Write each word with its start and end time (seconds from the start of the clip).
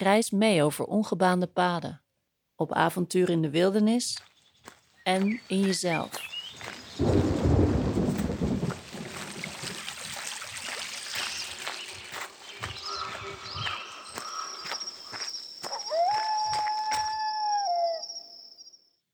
Reis 0.00 0.30
mee 0.30 0.62
over 0.62 0.84
ongebaande 0.84 1.46
paden, 1.46 2.02
op 2.56 2.72
avontuur 2.72 3.30
in 3.30 3.42
de 3.42 3.50
wildernis 3.50 4.22
en 5.02 5.40
in 5.46 5.60
jezelf. 5.60 6.26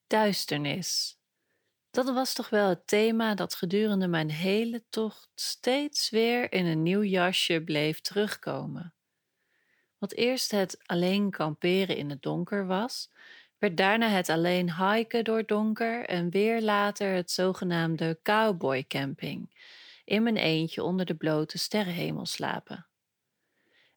Duisternis. 0.06 1.18
Dat 1.90 2.14
was 2.14 2.32
toch 2.32 2.48
wel 2.48 2.68
het 2.68 2.86
thema 2.86 3.34
dat 3.34 3.54
gedurende 3.54 4.06
mijn 4.06 4.30
hele 4.30 4.84
tocht 4.90 5.28
steeds 5.34 6.10
weer 6.10 6.52
in 6.52 6.66
een 6.66 6.82
nieuw 6.82 7.02
jasje 7.02 7.62
bleef 7.64 8.00
terugkomen. 8.00 8.94
Wat 10.04 10.12
eerst 10.12 10.50
het 10.50 10.78
alleen 10.86 11.30
kamperen 11.30 11.96
in 11.96 12.10
het 12.10 12.22
donker 12.22 12.66
was, 12.66 13.10
werd 13.58 13.76
daarna 13.76 14.08
het 14.08 14.28
alleen 14.28 14.74
hiken 14.76 15.24
door 15.24 15.46
donker 15.46 16.04
en 16.04 16.30
weer 16.30 16.62
later 16.62 17.14
het 17.14 17.30
zogenaamde 17.30 18.18
cowboy 18.22 18.84
camping, 18.86 19.50
in 20.04 20.22
mijn 20.22 20.36
eentje 20.36 20.82
onder 20.82 21.06
de 21.06 21.14
blote 21.14 21.58
sterrenhemel 21.58 22.26
slapen. 22.26 22.86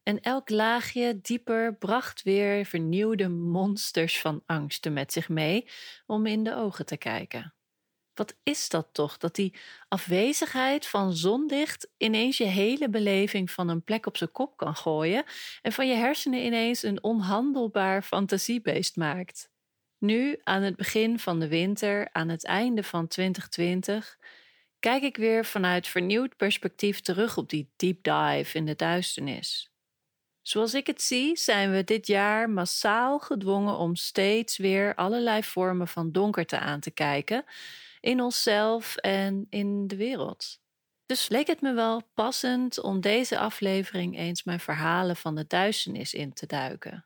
En 0.03 0.19
elk 0.19 0.49
laagje 0.49 1.19
dieper 1.21 1.75
bracht 1.75 2.23
weer 2.23 2.65
vernieuwde 2.65 3.27
monsters 3.27 4.21
van 4.21 4.43
angsten 4.45 4.93
met 4.93 5.13
zich 5.13 5.29
mee 5.29 5.69
om 6.05 6.25
in 6.25 6.43
de 6.43 6.55
ogen 6.55 6.85
te 6.85 6.97
kijken. 6.97 7.56
Wat 8.17 8.35
is 8.43 8.69
dat 8.69 8.87
toch, 8.91 9.17
dat 9.17 9.35
die 9.35 9.53
afwezigheid 9.87 10.87
van 10.87 11.13
zonlicht 11.13 11.89
ineens 11.97 12.37
je 12.37 12.43
hele 12.43 12.89
beleving 12.89 13.51
van 13.51 13.69
een 13.69 13.83
plek 13.83 14.05
op 14.05 14.17
zijn 14.17 14.31
kop 14.31 14.57
kan 14.57 14.75
gooien 14.75 15.23
en 15.61 15.71
van 15.71 15.87
je 15.87 15.95
hersenen 15.95 16.45
ineens 16.45 16.83
een 16.83 17.03
onhandelbaar 17.03 18.01
fantasiebeest 18.01 18.95
maakt? 18.95 19.49
Nu, 19.97 20.39
aan 20.43 20.61
het 20.61 20.75
begin 20.75 21.19
van 21.19 21.39
de 21.39 21.47
winter, 21.47 22.09
aan 22.11 22.29
het 22.29 22.45
einde 22.45 22.83
van 22.83 23.07
2020, 23.07 24.17
kijk 24.79 25.03
ik 25.03 25.17
weer 25.17 25.45
vanuit 25.45 25.87
vernieuwd 25.87 26.35
perspectief 26.35 27.01
terug 27.01 27.37
op 27.37 27.49
die 27.49 27.69
deep 27.75 28.03
dive 28.03 28.57
in 28.57 28.65
de 28.65 28.75
duisternis. 28.75 29.71
Zoals 30.41 30.73
ik 30.73 30.87
het 30.87 31.01
zie, 31.01 31.37
zijn 31.37 31.71
we 31.71 31.83
dit 31.83 32.07
jaar 32.07 32.49
massaal 32.49 33.19
gedwongen 33.19 33.77
om 33.77 33.95
steeds 33.95 34.57
weer 34.57 34.95
allerlei 34.95 35.43
vormen 35.43 35.87
van 35.87 36.11
donkerte 36.11 36.59
aan 36.59 36.79
te 36.79 36.91
kijken 36.91 37.45
in 38.07 38.21
onszelf 38.21 38.95
en 38.95 39.47
in 39.49 39.87
de 39.87 39.95
wereld. 39.95 40.59
Dus 41.05 41.29
leek 41.29 41.47
het 41.47 41.61
me 41.61 41.73
wel 41.73 42.01
passend 42.13 42.79
om 42.79 43.01
deze 43.01 43.39
aflevering 43.39 44.17
eens 44.17 44.43
mijn 44.43 44.59
verhalen 44.59 45.15
van 45.15 45.35
de 45.35 45.47
duisternis 45.47 46.13
in 46.13 46.33
te 46.33 46.45
duiken. 46.45 47.05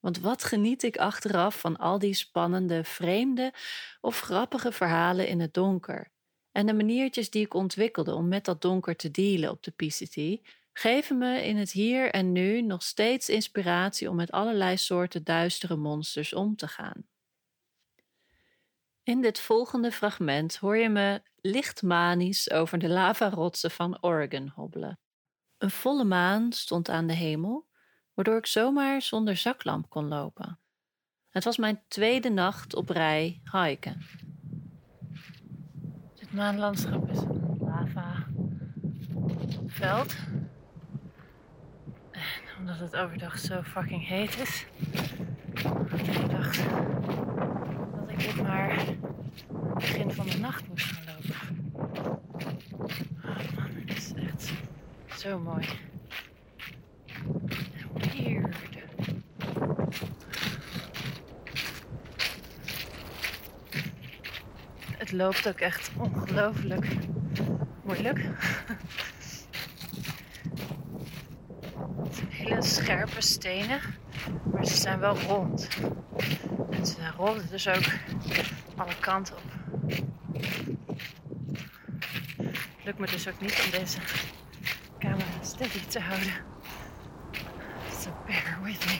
Want 0.00 0.20
wat 0.20 0.44
geniet 0.44 0.82
ik 0.82 0.96
achteraf 0.96 1.60
van 1.60 1.76
al 1.76 1.98
die 1.98 2.14
spannende, 2.14 2.84
vreemde 2.84 3.52
of 4.00 4.20
grappige 4.20 4.72
verhalen 4.72 5.28
in 5.28 5.40
het 5.40 5.54
donker. 5.54 6.12
En 6.52 6.66
de 6.66 6.74
maniertjes 6.74 7.30
die 7.30 7.44
ik 7.44 7.54
ontwikkelde 7.54 8.14
om 8.14 8.28
met 8.28 8.44
dat 8.44 8.62
donker 8.62 8.96
te 8.96 9.10
dealen 9.10 9.50
op 9.50 9.62
de 9.62 9.70
PCT, 9.70 10.48
geven 10.72 11.18
me 11.18 11.44
in 11.44 11.56
het 11.56 11.72
hier 11.72 12.10
en 12.10 12.32
nu 12.32 12.62
nog 12.62 12.82
steeds 12.82 13.28
inspiratie 13.28 14.10
om 14.10 14.16
met 14.16 14.30
allerlei 14.30 14.76
soorten 14.76 15.24
duistere 15.24 15.76
monsters 15.76 16.34
om 16.34 16.56
te 16.56 16.68
gaan. 16.68 17.06
In 19.08 19.20
dit 19.20 19.40
volgende 19.40 19.92
fragment 19.92 20.56
hoor 20.56 20.76
je 20.76 20.88
me 20.88 21.22
licht 21.40 21.82
manisch 21.82 22.50
over 22.50 22.78
de 22.78 22.88
lavarotsen 22.88 23.70
van 23.70 23.98
Oregon 24.00 24.52
hobbelen. 24.54 24.98
Een 25.58 25.70
volle 25.70 26.04
maan 26.04 26.52
stond 26.52 26.88
aan 26.88 27.06
de 27.06 27.12
hemel, 27.12 27.66
waardoor 28.14 28.36
ik 28.36 28.46
zomaar 28.46 29.02
zonder 29.02 29.36
zaklamp 29.36 29.88
kon 29.88 30.08
lopen. 30.08 30.58
Het 31.28 31.44
was 31.44 31.56
mijn 31.56 31.82
tweede 31.88 32.30
nacht 32.30 32.74
op 32.74 32.88
rij 32.88 33.40
hiken. 33.52 34.06
Dit 36.14 36.32
maanlandschap 36.32 37.10
is 37.10 37.18
een 37.18 37.58
lava 37.60 38.26
veld. 39.66 40.16
En 42.10 42.22
omdat 42.58 42.78
het 42.78 42.96
overdag 42.96 43.38
zo 43.38 43.62
fucking 43.62 44.06
heet 44.06 44.38
is, 44.38 44.66
ik 45.50 45.62
dit 48.18 48.42
maar 48.42 48.84
begin 49.74 50.10
van 50.10 50.26
de 50.26 50.38
nacht 50.38 50.68
moest 50.68 50.86
gaan 50.86 51.04
lopen. 51.06 51.72
Oh 53.22 53.56
man, 53.56 53.70
het 53.86 53.96
is 53.96 54.12
echt 54.14 54.52
zo 55.20 55.38
mooi. 55.38 55.66
Weird. 57.94 58.56
Het 64.98 65.12
loopt 65.12 65.48
ook 65.48 65.60
echt 65.60 65.90
ongelooflijk 65.96 66.86
moeilijk. 67.84 68.24
Het 72.02 72.22
hele 72.28 72.62
scherpe 72.62 73.20
stenen, 73.20 73.80
maar 74.52 74.66
ze 74.66 74.76
zijn 74.76 74.98
wel 74.98 75.16
rond. 75.18 75.68
En 76.70 76.86
ze 76.86 76.96
rollen 77.16 77.48
dus 77.50 77.68
ook 77.68 77.84
alle 78.76 78.94
kanten 79.00 79.34
op. 79.36 79.42
Lukt 82.84 82.98
me 82.98 83.06
dus 83.06 83.28
ook 83.28 83.40
niet 83.40 83.62
om 83.64 83.70
deze 83.70 83.98
camera 84.98 85.24
steady 85.42 85.86
te 85.88 86.00
houden. 86.00 86.32
So 87.92 88.10
bear 88.26 88.58
with 88.62 88.86
me. 88.86 88.98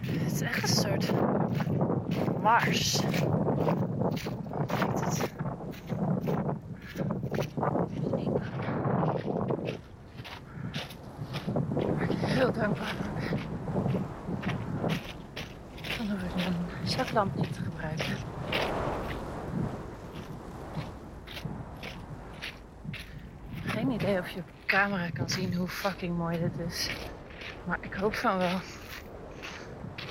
Het 0.00 0.32
is 0.32 0.40
echt 0.40 0.62
een 0.62 0.68
soort 0.68 1.12
mars. 2.42 3.00
Kijk 4.66 5.00
het. 5.00 5.34
Waar 11.76 12.10
ik 12.10 12.18
heel 12.18 12.52
dankbaar 12.52 12.94
voor 12.94 13.12
ben. 13.12 13.38
Dan 15.98 16.08
hoef 16.10 16.22
ik 16.22 16.34
zaklamp 16.96 17.36
niet 17.36 17.52
te 17.52 17.60
gebruiken. 17.60 18.16
Geen 23.64 23.90
idee 23.90 24.18
of 24.18 24.28
je 24.28 24.40
op 24.40 24.48
camera 24.66 25.10
kan 25.10 25.28
zien 25.28 25.54
hoe 25.54 25.68
fucking 25.68 26.16
mooi 26.16 26.38
dit 26.38 26.66
is. 26.66 26.90
Maar 27.66 27.78
ik 27.80 27.94
hoop 27.94 28.14
van 28.14 28.38
wel. 28.38 28.60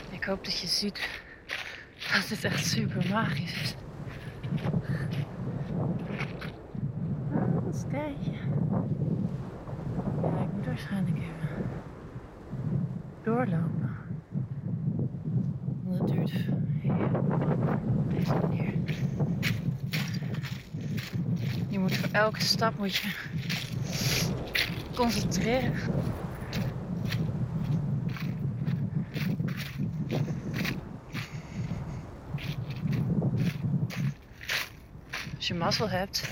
Ik 0.10 0.24
hoop 0.24 0.46
dat 0.46 0.60
je 0.60 0.68
ziet 0.68 1.10
dat 2.14 2.28
dit 2.28 2.44
echt 2.44 2.66
super 2.66 3.10
magisch 3.10 3.62
is. 3.62 3.76
Ah, 7.34 7.54
een. 7.92 8.34
Ja, 10.22 10.42
ik 10.42 10.54
moet 10.54 10.66
waarschijnlijk 10.66 11.18
even 11.18 11.66
doorlopen. 13.24 13.96
Want 15.84 16.00
het 16.00 16.08
duurt 16.08 16.32
heel 16.82 16.98
lang 17.12 17.98
op 17.98 18.12
deze 18.12 18.34
manier. 18.42 18.74
Je 21.68 21.80
moet 21.80 21.98
voor 21.98 22.20
elke 22.36 22.48
stap 22.48 22.78
moet 22.78 22.96
je 22.96 23.10
concentreren. 24.96 25.74
Als 35.36 35.48
je 35.48 35.54
mazzel 35.54 35.90
hebt, 35.90 36.24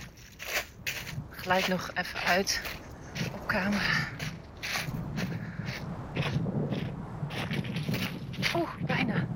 glijdt 1.30 1.68
nog 1.68 1.92
even 1.94 2.20
uit 2.20 2.62
op 3.34 3.48
camera. 3.48 4.08
Oeh, 8.56 8.70
bijna. 8.86 9.28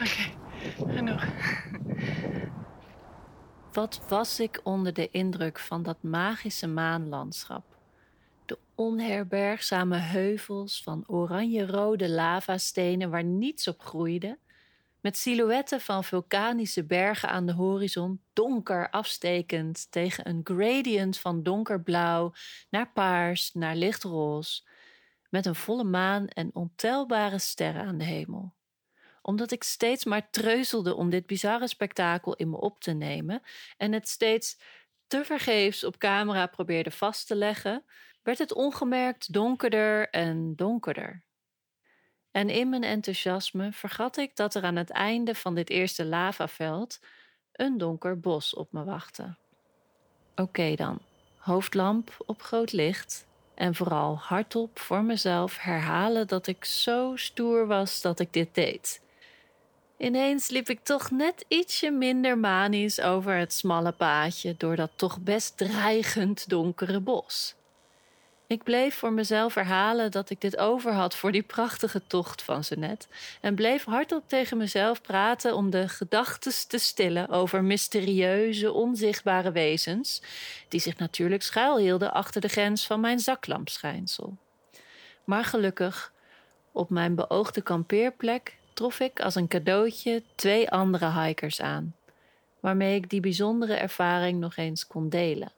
Oké, 0.00 0.32
genoeg. 0.92 1.24
Wat 3.82 4.00
was 4.08 4.40
ik 4.40 4.60
onder 4.62 4.92
de 4.92 5.10
indruk 5.10 5.58
van 5.58 5.82
dat 5.82 6.02
magische 6.02 6.66
maanlandschap? 6.66 7.64
De 8.46 8.58
onherbergzame 8.74 9.96
heuvels 9.96 10.82
van 10.82 11.04
oranje-rode 11.06 12.10
lavastenen 12.10 13.10
waar 13.10 13.24
niets 13.24 13.68
op 13.68 13.80
groeide, 13.80 14.38
met 15.00 15.16
silhouetten 15.16 15.80
van 15.80 16.04
vulkanische 16.04 16.84
bergen 16.84 17.28
aan 17.28 17.46
de 17.46 17.52
horizon, 17.52 18.20
donker 18.32 18.90
afstekend 18.90 19.86
tegen 19.90 20.28
een 20.28 20.40
gradient 20.44 21.18
van 21.18 21.42
donkerblauw 21.42 22.32
naar 22.70 22.90
paars 22.92 23.54
naar 23.54 23.76
lichtroze, 23.76 24.62
met 25.28 25.46
een 25.46 25.54
volle 25.54 25.84
maan 25.84 26.28
en 26.28 26.50
ontelbare 26.52 27.38
sterren 27.38 27.84
aan 27.84 27.98
de 27.98 28.04
hemel 28.04 28.52
omdat 29.22 29.50
ik 29.50 29.62
steeds 29.62 30.04
maar 30.04 30.30
treuzelde 30.30 30.94
om 30.94 31.10
dit 31.10 31.26
bizarre 31.26 31.68
spektakel 31.68 32.34
in 32.34 32.50
me 32.50 32.56
op 32.56 32.80
te 32.80 32.92
nemen 32.92 33.42
en 33.76 33.92
het 33.92 34.08
steeds 34.08 34.58
tevergeefs 35.06 35.84
op 35.84 35.98
camera 35.98 36.46
probeerde 36.46 36.90
vast 36.90 37.26
te 37.26 37.34
leggen, 37.34 37.84
werd 38.22 38.38
het 38.38 38.54
ongemerkt 38.54 39.32
donkerder 39.32 40.10
en 40.10 40.56
donkerder. 40.56 41.22
En 42.30 42.48
in 42.48 42.68
mijn 42.68 42.84
enthousiasme 42.84 43.72
vergat 43.72 44.16
ik 44.16 44.36
dat 44.36 44.54
er 44.54 44.62
aan 44.62 44.76
het 44.76 44.90
einde 44.90 45.34
van 45.34 45.54
dit 45.54 45.70
eerste 45.70 46.04
lavaveld 46.04 47.00
een 47.52 47.78
donker 47.78 48.20
bos 48.20 48.54
op 48.54 48.72
me 48.72 48.84
wachtte. 48.84 49.36
Oké 50.36 50.74
dan, 50.74 50.98
hoofdlamp 51.36 52.16
op 52.26 52.42
groot 52.42 52.72
licht 52.72 53.26
en 53.54 53.74
vooral 53.74 54.16
hardop 54.18 54.78
voor 54.78 55.02
mezelf 55.04 55.58
herhalen 55.58 56.26
dat 56.26 56.46
ik 56.46 56.64
zo 56.64 57.16
stoer 57.16 57.66
was 57.66 58.00
dat 58.00 58.20
ik 58.20 58.32
dit 58.32 58.54
deed. 58.54 59.01
Ineens 60.02 60.48
liep 60.48 60.68
ik 60.68 60.80
toch 60.82 61.10
net 61.10 61.44
ietsje 61.48 61.90
minder 61.90 62.38
manisch 62.38 63.00
over 63.00 63.34
het 63.34 63.52
smalle 63.52 63.92
paadje 63.92 64.54
door 64.58 64.76
dat 64.76 64.90
toch 64.96 65.20
best 65.20 65.56
dreigend 65.56 66.48
donkere 66.48 67.00
bos. 67.00 67.54
Ik 68.46 68.62
bleef 68.62 68.94
voor 68.94 69.12
mezelf 69.12 69.54
herhalen 69.54 70.10
dat 70.10 70.30
ik 70.30 70.40
dit 70.40 70.56
over 70.56 70.92
had 70.92 71.14
voor 71.14 71.32
die 71.32 71.42
prachtige 71.42 72.02
tocht 72.06 72.42
van 72.42 72.64
ze 72.64 72.78
net 72.78 73.08
en 73.40 73.54
bleef 73.54 73.84
hardop 73.84 74.28
tegen 74.28 74.56
mezelf 74.56 75.02
praten 75.02 75.54
om 75.54 75.70
de 75.70 75.88
gedachtes 75.88 76.64
te 76.64 76.78
stillen 76.78 77.28
over 77.28 77.64
mysterieuze, 77.64 78.72
onzichtbare 78.72 79.52
wezens, 79.52 80.22
die 80.68 80.80
zich 80.80 80.98
natuurlijk 80.98 81.42
schuilhielden 81.42 82.12
achter 82.12 82.40
de 82.40 82.48
grens 82.48 82.86
van 82.86 83.00
mijn 83.00 83.18
zaklampschijnsel. 83.18 84.36
Maar 85.24 85.44
gelukkig, 85.44 86.12
op 86.72 86.90
mijn 86.90 87.14
beoogde 87.14 87.60
kampeerplek 87.60 88.60
trof 88.74 89.00
ik 89.00 89.20
als 89.20 89.34
een 89.34 89.48
cadeautje 89.48 90.22
twee 90.34 90.70
andere 90.70 91.10
hikers 91.20 91.60
aan, 91.60 91.94
waarmee 92.60 92.94
ik 92.94 93.10
die 93.10 93.20
bijzondere 93.20 93.74
ervaring 93.74 94.40
nog 94.40 94.56
eens 94.56 94.86
kon 94.86 95.08
delen. 95.08 95.52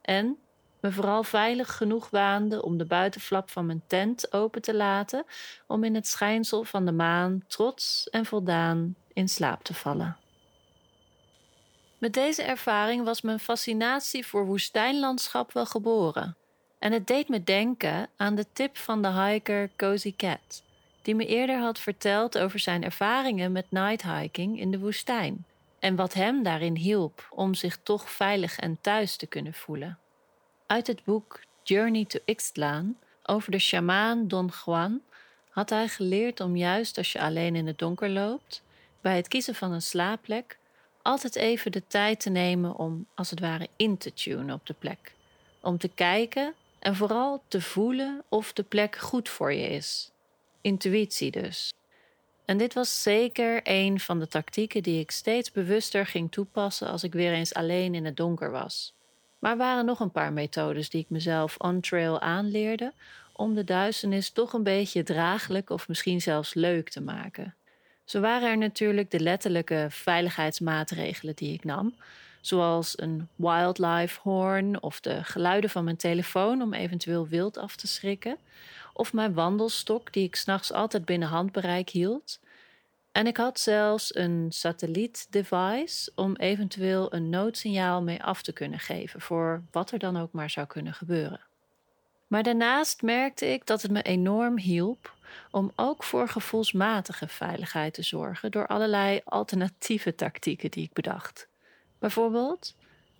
En 0.00 0.38
me 0.80 0.92
vooral 0.92 1.22
veilig 1.22 1.76
genoeg 1.76 2.10
waande 2.10 2.62
om 2.62 2.78
de 2.78 2.84
buitenflap 2.84 3.50
van 3.50 3.66
mijn 3.66 3.82
tent 3.86 4.32
open 4.32 4.62
te 4.62 4.74
laten, 4.74 5.24
om 5.66 5.84
in 5.84 5.94
het 5.94 6.06
schijnsel 6.06 6.64
van 6.64 6.84
de 6.84 6.92
maan 6.92 7.44
trots 7.46 8.08
en 8.10 8.26
voldaan 8.26 8.94
in 9.12 9.28
slaap 9.28 9.62
te 9.62 9.74
vallen. 9.74 10.16
Met 11.98 12.12
deze 12.12 12.42
ervaring 12.42 13.04
was 13.04 13.20
mijn 13.20 13.40
fascinatie 13.40 14.26
voor 14.26 14.46
woestijnlandschap 14.46 15.52
wel 15.52 15.66
geboren. 15.66 16.36
En 16.78 16.92
het 16.92 17.06
deed 17.06 17.28
me 17.28 17.44
denken 17.44 18.08
aan 18.16 18.34
de 18.34 18.46
tip 18.52 18.76
van 18.76 19.02
de 19.02 19.08
hiker 19.08 19.70
Cozy 19.76 20.14
Cat 20.16 20.62
die 21.02 21.14
me 21.14 21.26
eerder 21.26 21.58
had 21.58 21.78
verteld 21.78 22.38
over 22.38 22.58
zijn 22.58 22.84
ervaringen 22.84 23.52
met 23.52 23.70
nighthiking 23.70 24.60
in 24.60 24.70
de 24.70 24.78
woestijn 24.78 25.44
en 25.78 25.96
wat 25.96 26.14
hem 26.14 26.42
daarin 26.42 26.76
hielp 26.76 27.26
om 27.30 27.54
zich 27.54 27.78
toch 27.82 28.10
veilig 28.10 28.58
en 28.58 28.78
thuis 28.80 29.16
te 29.16 29.26
kunnen 29.26 29.54
voelen. 29.54 29.98
Uit 30.66 30.86
het 30.86 31.04
boek 31.04 31.40
Journey 31.62 32.04
to 32.04 32.18
Ixtlan 32.24 32.96
over 33.22 33.50
de 33.50 33.58
sjamaan 33.58 34.28
Don 34.28 34.50
Juan 34.64 35.00
had 35.50 35.70
hij 35.70 35.88
geleerd 35.88 36.40
om 36.40 36.56
juist 36.56 36.98
als 36.98 37.12
je 37.12 37.20
alleen 37.20 37.56
in 37.56 37.66
het 37.66 37.78
donker 37.78 38.10
loopt, 38.10 38.62
bij 39.00 39.16
het 39.16 39.28
kiezen 39.28 39.54
van 39.54 39.72
een 39.72 39.82
slaapplek, 39.82 40.58
altijd 41.02 41.36
even 41.36 41.72
de 41.72 41.86
tijd 41.86 42.20
te 42.20 42.30
nemen 42.30 42.76
om 42.76 43.06
als 43.14 43.30
het 43.30 43.40
ware 43.40 43.68
in 43.76 43.98
te 43.98 44.12
tunen 44.12 44.54
op 44.54 44.66
de 44.66 44.74
plek. 44.78 45.14
Om 45.60 45.78
te 45.78 45.88
kijken 45.88 46.54
en 46.78 46.96
vooral 46.96 47.42
te 47.48 47.60
voelen 47.60 48.22
of 48.28 48.52
de 48.52 48.62
plek 48.62 48.96
goed 48.96 49.28
voor 49.28 49.52
je 49.52 49.68
is. 49.68 50.09
Intuïtie 50.60 51.30
dus. 51.30 51.72
En 52.44 52.58
dit 52.58 52.74
was 52.74 53.02
zeker 53.02 53.60
een 53.62 54.00
van 54.00 54.18
de 54.18 54.28
tactieken 54.28 54.82
die 54.82 55.00
ik 55.00 55.10
steeds 55.10 55.52
bewuster 55.52 56.06
ging 56.06 56.32
toepassen 56.32 56.88
als 56.88 57.04
ik 57.04 57.12
weer 57.12 57.32
eens 57.32 57.54
alleen 57.54 57.94
in 57.94 58.04
het 58.04 58.16
donker 58.16 58.50
was. 58.50 58.94
Maar 59.38 59.50
er 59.50 59.56
waren 59.56 59.84
nog 59.84 60.00
een 60.00 60.10
paar 60.10 60.32
methodes 60.32 60.90
die 60.90 61.00
ik 61.00 61.10
mezelf 61.10 61.56
on-trail 61.58 62.20
aanleerde 62.20 62.92
om 63.32 63.54
de 63.54 63.64
duisternis 63.64 64.30
toch 64.30 64.52
een 64.52 64.62
beetje 64.62 65.02
draaglijk 65.02 65.70
of 65.70 65.88
misschien 65.88 66.20
zelfs 66.20 66.54
leuk 66.54 66.88
te 66.88 67.00
maken. 67.00 67.54
Zo 68.04 68.20
waren 68.20 68.48
er 68.48 68.58
natuurlijk 68.58 69.10
de 69.10 69.20
letterlijke 69.20 69.86
veiligheidsmaatregelen 69.90 71.34
die 71.34 71.52
ik 71.52 71.64
nam, 71.64 71.94
zoals 72.40 72.98
een 72.98 73.28
wildlife 73.36 74.20
horn 74.22 74.82
of 74.82 75.00
de 75.00 75.24
geluiden 75.24 75.70
van 75.70 75.84
mijn 75.84 75.96
telefoon 75.96 76.62
om 76.62 76.74
eventueel 76.74 77.28
wild 77.28 77.58
af 77.58 77.76
te 77.76 77.86
schrikken, 77.86 78.36
of 79.00 79.12
mijn 79.12 79.34
wandelstok 79.34 80.12
die 80.12 80.24
ik 80.24 80.36
s'nachts 80.36 80.72
altijd 80.72 81.04
binnen 81.04 81.28
handbereik 81.28 81.88
hield. 81.88 82.40
En 83.12 83.26
ik 83.26 83.36
had 83.36 83.60
zelfs 83.60 84.14
een 84.14 84.46
satellietdevice 84.48 86.12
om 86.14 86.36
eventueel 86.36 87.14
een 87.14 87.28
noodsignaal 87.28 88.02
mee 88.02 88.22
af 88.22 88.42
te 88.42 88.52
kunnen 88.52 88.78
geven 88.78 89.20
voor 89.20 89.62
wat 89.70 89.90
er 89.90 89.98
dan 89.98 90.16
ook 90.16 90.32
maar 90.32 90.50
zou 90.50 90.66
kunnen 90.66 90.94
gebeuren. 90.94 91.40
Maar 92.26 92.42
daarnaast 92.42 93.02
merkte 93.02 93.46
ik 93.46 93.66
dat 93.66 93.82
het 93.82 93.90
me 93.90 94.02
enorm 94.02 94.58
hielp 94.58 95.14
om 95.50 95.72
ook 95.76 96.04
voor 96.04 96.28
gevoelsmatige 96.28 97.28
veiligheid 97.28 97.94
te 97.94 98.02
zorgen 98.02 98.50
door 98.50 98.66
allerlei 98.66 99.20
alternatieve 99.24 100.14
tactieken 100.14 100.70
die 100.70 100.84
ik 100.84 100.92
bedacht. 100.92 101.48
Bijvoorbeeld, 101.98 102.74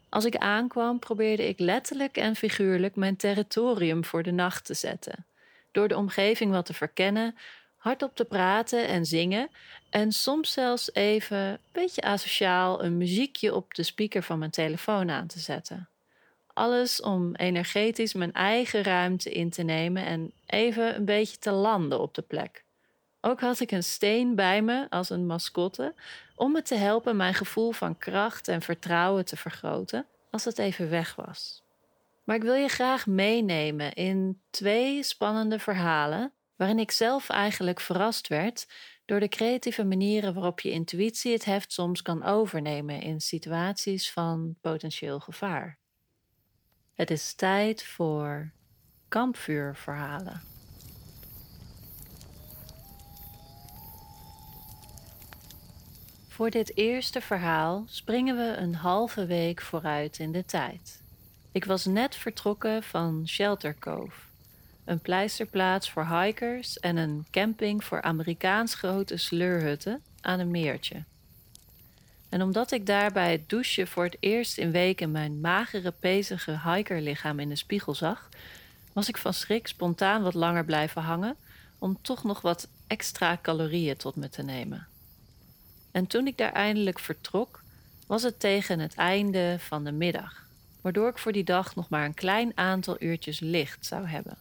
als 0.09 0.25
ik 0.25 0.37
aankwam, 0.37 0.99
probeerde 0.99 1.49
ik 1.49 1.59
letterlijk 1.59 2.17
en 2.17 2.37
figuurlijk 2.37 2.97
mijn 2.97 3.17
territorium 3.17 4.05
voor 4.05 4.23
de 4.23 4.33
nacht 4.33 4.65
te 4.65 4.75
zetten 4.75 5.25
door 5.73 5.89
de 5.89 5.97
omgeving 5.97 6.51
wat 6.51 6.67
te 6.67 6.75
verkennen, 6.75 7.37
hardop 7.77 8.17
te 8.17 8.25
praten 8.25 8.89
en 8.89 9.07
zingen 9.07 9.49
en 9.91 10.13
soms 10.13 10.53
zelfs 10.53 10.95
even, 10.95 11.39
een 11.39 11.59
beetje 11.73 12.03
asociaal, 12.03 12.85
een 12.85 12.97
muziekje 12.97 13.55
op 13.55 13.75
de 13.75 13.83
speaker 13.83 14.23
van 14.23 14.39
mijn 14.39 14.51
telefoon 14.51 15.11
aan 15.11 15.27
te 15.27 15.39
zetten. 15.39 15.89
Alles 16.53 17.01
om 17.01 17.35
energetisch 17.35 18.15
mijn 18.15 18.33
eigen 18.33 18.83
ruimte 18.83 19.31
in 19.31 19.51
te 19.51 19.63
nemen 19.63 20.07
en 20.07 20.33
even 20.47 20.97
een 20.97 21.05
beetje 21.05 21.39
te 21.39 21.51
landen 21.51 22.01
op 22.01 22.15
de 22.15 22.23
plek. 22.23 22.65
Ook 23.21 23.41
had 23.41 23.61
ik 23.61 23.71
een 23.71 23.85
steen 23.85 24.35
bij 24.35 24.63
me 24.63 24.87
als 24.91 25.11
een 25.11 25.27
mascotte 25.27 25.95
om 26.35 26.53
me 26.53 26.63
te 26.63 26.75
helpen 26.75 27.17
mijn 27.17 27.35
gevoel 27.35 27.73
van 27.73 27.99
kracht 27.99 28.49
en 28.49 28.63
vertrouwen 28.63 29.25
te 29.25 29.37
vergroten 29.37 30.07
als 30.31 30.45
het 30.45 30.59
even 30.59 30.91
weg 30.91 31.15
was. 31.15 31.63
Maar 32.31 32.39
ik 32.39 32.45
wil 32.45 32.55
je 32.55 32.69
graag 32.69 33.07
meenemen 33.07 33.93
in 33.93 34.43
twee 34.51 35.03
spannende 35.03 35.59
verhalen, 35.59 36.33
waarin 36.57 36.79
ik 36.79 36.91
zelf 36.91 37.29
eigenlijk 37.29 37.81
verrast 37.81 38.29
werd 38.29 38.67
door 39.05 39.21
de 39.21 39.29
creatieve 39.29 39.85
manieren 39.85 40.35
waarop 40.35 40.61
je 40.61 40.71
intuïtie 40.71 41.33
het 41.33 41.45
heft 41.45 41.73
soms 41.73 42.03
kan 42.03 42.25
overnemen 42.25 43.01
in 43.01 43.21
situaties 43.21 44.13
van 44.13 44.57
potentieel 44.61 45.21
gevaar. 45.21 45.79
Het 46.95 47.11
is 47.11 47.35
tijd 47.35 47.85
voor 47.85 48.53
kampvuurverhalen. 49.09 50.41
Voor 56.29 56.51
dit 56.51 56.77
eerste 56.77 57.21
verhaal 57.21 57.85
springen 57.87 58.37
we 58.37 58.57
een 58.57 58.75
halve 58.75 59.27
week 59.27 59.61
vooruit 59.61 60.19
in 60.19 60.33
de 60.33 60.45
tijd. 60.45 61.09
Ik 61.53 61.65
was 61.65 61.85
net 61.85 62.17
vertrokken 62.17 62.83
van 62.83 63.23
Shelter 63.29 63.79
Cove, 63.79 64.21
een 64.85 65.01
pleisterplaats 65.01 65.91
voor 65.91 66.07
hikers 66.07 66.79
en 66.79 66.97
een 66.97 67.27
camping 67.31 67.85
voor 67.85 68.03
Amerikaans 68.03 68.75
grote 68.75 69.17
sleurhutten 69.17 70.03
aan 70.21 70.39
een 70.41 70.51
meertje. 70.51 71.05
En 72.29 72.43
omdat 72.43 72.71
ik 72.71 72.87
daar 72.87 73.13
bij 73.13 73.33
het 73.33 73.49
douchen 73.49 73.87
voor 73.87 74.05
het 74.05 74.17
eerst 74.21 74.59
in 74.59 74.71
weken 74.71 75.11
mijn 75.11 75.41
magere, 75.41 75.91
pezige 75.91 76.61
hikerlichaam 76.65 77.41
in 77.41 77.49
de 77.49 77.57
spiegel 77.57 77.95
zag, 77.95 78.29
was 78.93 79.09
ik 79.09 79.17
van 79.17 79.35
schrik 79.35 79.67
spontaan 79.67 80.23
wat 80.23 80.35
langer 80.35 80.65
blijven 80.65 81.03
hangen 81.03 81.37
om 81.79 81.99
toch 82.03 82.25
nog 82.25 82.41
wat 82.41 82.69
extra 82.87 83.39
calorieën 83.43 83.97
tot 83.97 84.17
me 84.17 84.29
te 84.29 84.43
nemen. 84.43 84.87
En 85.91 86.07
toen 86.07 86.27
ik 86.27 86.39
daar 86.39 86.53
eindelijk 86.53 86.99
vertrok, 86.99 87.63
was 88.07 88.23
het 88.23 88.41
tegen 88.41 88.79
het 88.79 88.95
einde 88.95 89.57
van 89.59 89.85
de 89.85 89.93
middag 89.93 90.49
waardoor 90.81 91.09
ik 91.09 91.19
voor 91.19 91.33
die 91.33 91.45
dag 91.45 91.75
nog 91.75 91.89
maar 91.89 92.05
een 92.05 92.15
klein 92.15 92.53
aantal 92.55 92.97
uurtjes 92.99 93.41
licht 93.41 93.87
zou 93.87 94.07
hebben. 94.07 94.37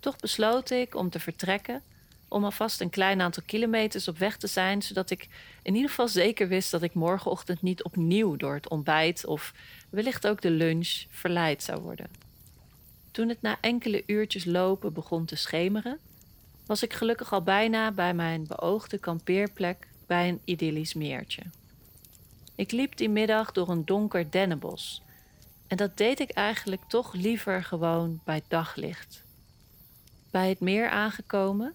Toch 0.00 0.16
besloot 0.16 0.70
ik 0.70 0.94
om 0.94 1.10
te 1.10 1.20
vertrekken, 1.20 1.82
om 2.28 2.44
alvast 2.44 2.80
een 2.80 2.90
klein 2.90 3.20
aantal 3.20 3.42
kilometers 3.46 4.08
op 4.08 4.18
weg 4.18 4.36
te 4.36 4.46
zijn, 4.46 4.82
zodat 4.82 5.10
ik 5.10 5.28
in 5.62 5.74
ieder 5.74 5.88
geval 5.88 6.08
zeker 6.08 6.48
wist 6.48 6.70
dat 6.70 6.82
ik 6.82 6.94
morgenochtend 6.94 7.62
niet 7.62 7.82
opnieuw 7.82 8.36
door 8.36 8.54
het 8.54 8.68
ontbijt 8.68 9.26
of 9.26 9.52
wellicht 9.90 10.26
ook 10.26 10.40
de 10.40 10.50
lunch 10.50 11.04
verleid 11.10 11.62
zou 11.62 11.80
worden. 11.80 12.06
Toen 13.10 13.28
het 13.28 13.42
na 13.42 13.56
enkele 13.60 14.02
uurtjes 14.06 14.44
lopen 14.44 14.92
begon 14.92 15.24
te 15.24 15.36
schemeren, 15.36 15.98
was 16.66 16.82
ik 16.82 16.92
gelukkig 16.92 17.32
al 17.32 17.42
bijna 17.42 17.92
bij 17.92 18.14
mijn 18.14 18.46
beoogde 18.46 18.98
kampeerplek 18.98 19.88
bij 20.06 20.28
een 20.28 20.40
idyllisch 20.44 20.94
meertje. 20.94 21.42
Ik 22.54 22.72
liep 22.72 22.96
die 22.96 23.08
middag 23.08 23.52
door 23.52 23.68
een 23.68 23.84
donker 23.84 24.30
dennenbos 24.30 25.02
en 25.66 25.76
dat 25.76 25.96
deed 25.96 26.20
ik 26.20 26.30
eigenlijk 26.30 26.82
toch 26.88 27.12
liever 27.12 27.64
gewoon 27.64 28.20
bij 28.24 28.42
daglicht. 28.48 29.22
Bij 30.30 30.48
het 30.48 30.60
meer 30.60 30.88
aangekomen 30.88 31.74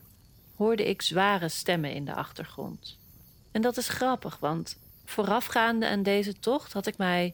hoorde 0.56 0.90
ik 0.90 1.02
zware 1.02 1.50
stemmen 1.50 1.94
in 1.94 2.06
de 2.06 2.14
achtergrond. 2.14 2.98
En 3.52 3.62
dat 3.62 3.78
is 3.78 3.90
grappig, 3.90 4.38
want 4.40 4.78
voorafgaande 5.06 5.88
aan 5.88 6.04
deze 6.04 6.40
tocht 6.40 6.74
had 6.74 6.88
ik 6.88 6.98
mij 6.98 7.34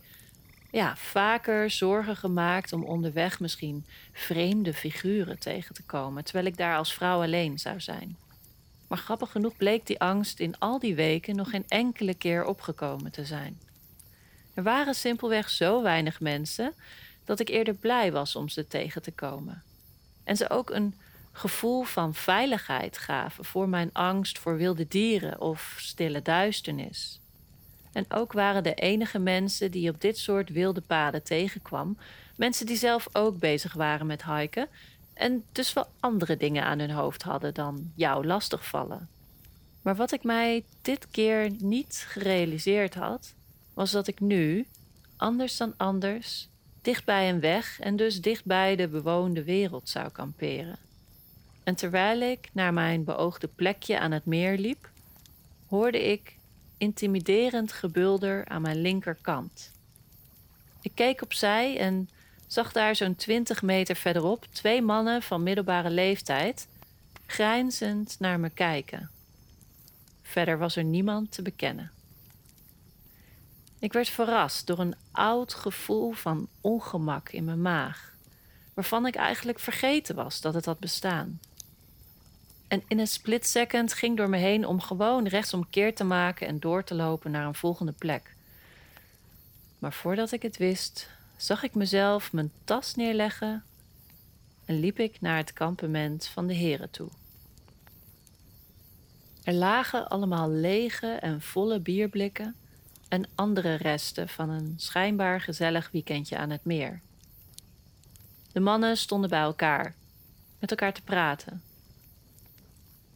ja, 0.71 0.95
vaker 0.95 1.69
zorgen 1.69 2.15
gemaakt 2.15 2.73
om 2.73 2.83
onderweg 2.83 3.39
misschien 3.39 3.85
vreemde 4.11 4.73
figuren 4.73 5.39
tegen 5.39 5.75
te 5.75 5.83
komen, 5.83 6.23
terwijl 6.23 6.45
ik 6.45 6.57
daar 6.57 6.77
als 6.77 6.93
vrouw 6.93 7.21
alleen 7.21 7.59
zou 7.59 7.79
zijn. 7.79 8.17
Maar 8.87 8.97
grappig 8.97 9.31
genoeg 9.31 9.57
bleek 9.57 9.85
die 9.85 9.99
angst 9.99 10.39
in 10.39 10.59
al 10.59 10.79
die 10.79 10.95
weken 10.95 11.35
nog 11.35 11.49
geen 11.49 11.65
enkele 11.67 12.13
keer 12.13 12.45
opgekomen 12.45 13.11
te 13.11 13.25
zijn. 13.25 13.59
Er 14.55 14.63
waren 14.63 14.95
simpelweg 14.95 15.49
zo 15.49 15.81
weinig 15.81 16.19
mensen 16.19 16.73
dat 17.25 17.39
ik 17.39 17.49
eerder 17.49 17.73
blij 17.73 18.11
was 18.11 18.35
om 18.35 18.49
ze 18.49 18.67
tegen 18.67 19.01
te 19.01 19.11
komen. 19.11 19.63
En 20.23 20.37
ze 20.37 20.49
ook 20.49 20.69
een 20.69 20.95
gevoel 21.31 21.83
van 21.83 22.13
veiligheid 22.13 22.97
gaven 22.97 23.45
voor 23.45 23.69
mijn 23.69 23.89
angst 23.93 24.39
voor 24.39 24.57
wilde 24.57 24.87
dieren 24.87 25.41
of 25.41 25.75
stille 25.79 26.21
duisternis. 26.21 27.19
En 27.91 28.05
ook 28.09 28.31
waren 28.33 28.63
de 28.63 28.73
enige 28.73 29.19
mensen 29.19 29.71
die 29.71 29.89
op 29.89 30.01
dit 30.01 30.17
soort 30.17 30.49
wilde 30.49 30.81
paden 30.81 31.23
tegenkwam, 31.23 31.97
mensen 32.35 32.65
die 32.65 32.77
zelf 32.77 33.07
ook 33.11 33.39
bezig 33.39 33.73
waren 33.73 34.05
met 34.05 34.25
hiken 34.25 34.67
en 35.13 35.43
dus 35.51 35.73
wel 35.73 35.87
andere 35.99 36.37
dingen 36.37 36.63
aan 36.63 36.79
hun 36.79 36.91
hoofd 36.91 37.23
hadden 37.23 37.53
dan 37.53 37.91
jou 37.95 38.25
lastigvallen. 38.25 39.09
Maar 39.81 39.95
wat 39.95 40.11
ik 40.11 40.23
mij 40.23 40.65
dit 40.81 41.07
keer 41.11 41.51
niet 41.57 42.05
gerealiseerd 42.07 42.93
had, 42.93 43.33
was 43.75 43.91
dat 43.91 44.07
ik 44.07 44.19
nu, 44.19 44.65
anders 45.15 45.57
dan 45.57 45.73
anders, 45.77 46.47
dicht 46.81 47.05
bij 47.05 47.29
een 47.29 47.39
weg 47.39 47.79
en 47.79 47.95
dus 47.95 48.21
dicht 48.21 48.45
bij 48.45 48.75
de 48.75 48.87
bewoonde 48.87 49.43
wereld 49.43 49.89
zou 49.89 50.09
kamperen. 50.09 50.77
En 51.63 51.75
terwijl 51.75 52.21
ik 52.21 52.49
naar 52.51 52.73
mijn 52.73 53.03
beoogde 53.03 53.47
plekje 53.47 53.99
aan 53.99 54.11
het 54.11 54.25
meer 54.25 54.57
liep, 54.57 54.89
hoorde 55.67 56.11
ik 56.11 56.37
intimiderend 56.77 57.71
gebulder 57.71 58.47
aan 58.47 58.61
mijn 58.61 58.81
linkerkant. 58.81 59.71
Ik 60.81 60.91
keek 60.93 61.21
opzij 61.21 61.77
en 61.77 62.09
zag 62.47 62.71
daar 62.71 62.95
zo'n 62.95 63.15
twintig 63.15 63.61
meter 63.61 63.95
verderop 63.95 64.45
twee 64.51 64.81
mannen 64.81 65.21
van 65.21 65.43
middelbare 65.43 65.89
leeftijd 65.89 66.67
grijnzend 67.25 68.15
naar 68.19 68.39
me 68.39 68.49
kijken. 68.49 69.09
Verder 70.21 70.57
was 70.57 70.75
er 70.75 70.83
niemand 70.83 71.31
te 71.31 71.41
bekennen. 71.41 71.91
Ik 73.79 73.93
werd 73.93 74.09
verrast 74.09 74.67
door 74.67 74.79
een 74.79 74.95
oud 75.11 75.53
gevoel 75.53 76.11
van 76.11 76.47
ongemak 76.61 77.29
in 77.29 77.45
mijn 77.45 77.61
maag, 77.61 78.13
waarvan 78.73 79.05
ik 79.05 79.15
eigenlijk 79.15 79.59
vergeten 79.59 80.15
was 80.15 80.41
dat 80.41 80.53
het 80.53 80.65
had 80.65 80.79
bestaan. 80.79 81.39
En 82.67 82.83
in 82.87 82.99
een 82.99 83.07
split 83.07 83.47
second 83.47 83.93
ging 83.93 84.17
door 84.17 84.29
me 84.29 84.37
heen 84.37 84.65
om 84.65 84.81
gewoon 84.81 85.27
rechtsomkeer 85.27 85.95
te 85.95 86.03
maken 86.03 86.47
en 86.47 86.59
door 86.59 86.83
te 86.83 86.95
lopen 86.95 87.31
naar 87.31 87.45
een 87.45 87.55
volgende 87.55 87.91
plek. 87.91 88.35
Maar 89.79 89.93
voordat 89.93 90.31
ik 90.31 90.41
het 90.41 90.57
wist, 90.57 91.09
zag 91.37 91.63
ik 91.63 91.75
mezelf 91.75 92.33
mijn 92.33 92.51
tas 92.63 92.95
neerleggen 92.95 93.63
en 94.65 94.79
liep 94.79 94.99
ik 94.99 95.21
naar 95.21 95.37
het 95.37 95.53
kampement 95.53 96.27
van 96.27 96.47
de 96.47 96.53
heren 96.53 96.91
toe. 96.91 97.09
Er 99.43 99.53
lagen 99.53 100.07
allemaal 100.07 100.49
lege 100.49 101.07
en 101.07 101.41
volle 101.41 101.79
bierblikken 101.79 102.55
en 103.07 103.25
andere 103.35 103.75
resten 103.75 104.29
van 104.29 104.49
een 104.49 104.73
schijnbaar 104.77 105.41
gezellig 105.41 105.89
weekendje 105.91 106.37
aan 106.37 106.49
het 106.49 106.65
meer. 106.65 107.01
De 108.51 108.59
mannen 108.59 108.97
stonden 108.97 109.29
bij 109.29 109.41
elkaar, 109.41 109.95
met 110.59 110.71
elkaar 110.71 110.93
te 110.93 111.01
praten. 111.01 111.61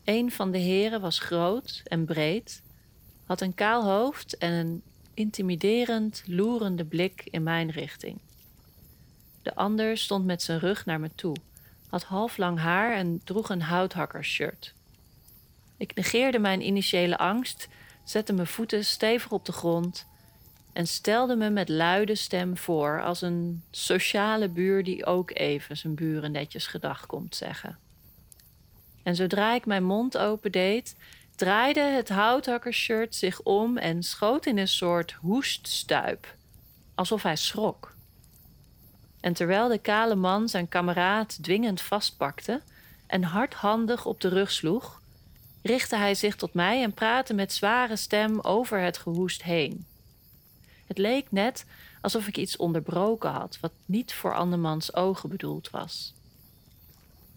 Een 0.04 0.32
van 0.32 0.52
de 0.52 0.58
heren 0.58 1.02
was 1.02 1.20
groot 1.20 1.82
en 1.84 2.06
breed, 2.06 2.62
had 3.26 3.42
een 3.42 3.56
kaal 3.56 3.84
hoofd 3.84 4.38
en 4.38 4.52
een 4.52 4.82
intimiderend, 5.14 6.24
loerende 6.26 6.86
blik 6.86 7.22
in 7.24 7.44
mijn 7.44 7.70
richting. 7.70 8.20
De 9.42 9.56
ander 9.56 9.98
stond 9.98 10.26
met 10.26 10.42
zijn 10.42 10.60
rug 10.60 10.86
naar 10.86 11.00
me 11.00 11.10
toe, 11.16 11.36
had 11.90 12.04
halflang 12.04 12.60
haar 12.60 12.96
en 12.96 13.22
droeg 13.24 13.50
een 13.50 13.62
houthakkershirt. 13.62 14.74
Ik 15.78 15.96
negeerde 15.96 16.40
mijn 16.40 16.66
initiële 16.66 17.18
angst, 17.18 17.68
zette 18.10 18.34
mijn 18.34 18.48
voeten 18.48 18.86
stevig 18.86 19.32
op 19.32 19.46
de 19.46 19.52
grond 19.52 20.06
en 20.74 20.88
stelde 20.88 21.36
me 21.36 21.50
met 21.50 21.70
luide 21.70 22.16
stem 22.16 22.58
voor 22.58 23.04
als 23.04 23.22
een 23.22 23.64
sociale 23.72 24.50
buur 24.50 24.84
die 24.84 25.06
ook 25.06 25.32
even 25.34 25.78
zijn 25.78 25.96
buren 25.96 26.32
netjes 26.32 26.68
gedag 26.68 27.06
komt 27.06 27.36
zeggen. 27.36 27.78
En 29.04 29.16
zodra 29.16 29.54
ik 29.54 29.66
mijn 29.66 29.84
mond 29.84 30.18
opendeed, 30.18 30.96
draaide 31.36 31.82
het 31.82 32.10
houthakkershirt 32.10 33.16
zich 33.16 33.42
om 33.42 33.78
en 33.78 34.04
schoot 34.04 34.46
in 34.46 34.58
een 34.58 34.68
soort 34.68 35.12
hoeststuip, 35.12 36.36
alsof 36.96 37.24
hij 37.24 37.36
schrok. 37.36 37.96
En 39.20 39.34
terwijl 39.34 39.68
de 39.68 39.80
kale 39.80 40.16
man 40.16 40.50
zijn 40.50 40.68
kameraad 40.68 41.44
dwingend 41.44 41.82
vastpakte 41.82 42.62
en 43.08 43.24
hardhandig 43.24 44.06
op 44.06 44.22
de 44.22 44.28
rug 44.28 44.52
sloeg, 44.52 45.02
richtte 45.62 45.96
hij 45.96 46.16
zich 46.16 46.36
tot 46.36 46.54
mij 46.54 46.84
en 46.84 46.94
praatte 46.94 47.34
met 47.34 47.54
zware 47.54 47.96
stem 47.96 48.40
over 48.40 48.80
het 48.80 48.98
gehoest 48.98 49.44
heen. 49.44 49.86
Het 50.88 50.98
leek 50.98 51.32
net 51.32 51.66
alsof 52.02 52.28
ik 52.28 52.38
iets 52.38 52.58
onderbroken 52.58 53.30
had, 53.30 53.58
wat 53.62 53.72
niet 53.86 54.14
voor 54.14 54.36
andermans 54.36 54.96
ogen 54.96 55.30
bedoeld 55.30 55.70
was. 55.70 56.14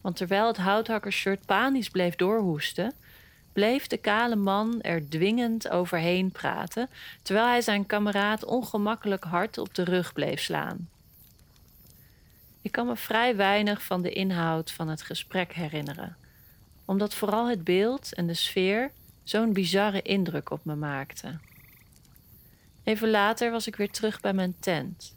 Want 0.00 0.16
terwijl 0.16 0.46
het 0.46 0.56
houthakkershirt 0.56 1.46
panisch 1.46 1.90
bleef 1.90 2.16
doorhoesten, 2.16 2.94
bleef 3.52 3.86
de 3.86 3.96
kale 3.96 4.36
man 4.36 4.80
er 4.80 5.08
dwingend 5.08 5.68
overheen 5.68 6.30
praten, 6.30 6.88
terwijl 7.22 7.46
hij 7.46 7.60
zijn 7.60 7.86
kameraad 7.86 8.44
ongemakkelijk 8.44 9.24
hard 9.24 9.58
op 9.58 9.74
de 9.74 9.84
rug 9.84 10.12
bleef 10.12 10.40
slaan. 10.40 10.88
Ik 12.62 12.72
kan 12.72 12.86
me 12.86 12.96
vrij 12.96 13.36
weinig 13.36 13.82
van 13.82 14.02
de 14.02 14.10
inhoud 14.10 14.70
van 14.70 14.88
het 14.88 15.02
gesprek 15.02 15.52
herinneren, 15.52 16.16
omdat 16.84 17.14
vooral 17.14 17.48
het 17.48 17.64
beeld 17.64 18.14
en 18.14 18.26
de 18.26 18.34
sfeer 18.34 18.92
zo'n 19.22 19.52
bizarre 19.52 20.02
indruk 20.02 20.50
op 20.50 20.64
me 20.64 20.74
maakten. 20.74 21.40
Even 22.84 23.10
later 23.10 23.50
was 23.50 23.66
ik 23.66 23.76
weer 23.76 23.90
terug 23.90 24.20
bij 24.20 24.32
mijn 24.32 24.54
tent, 24.60 25.16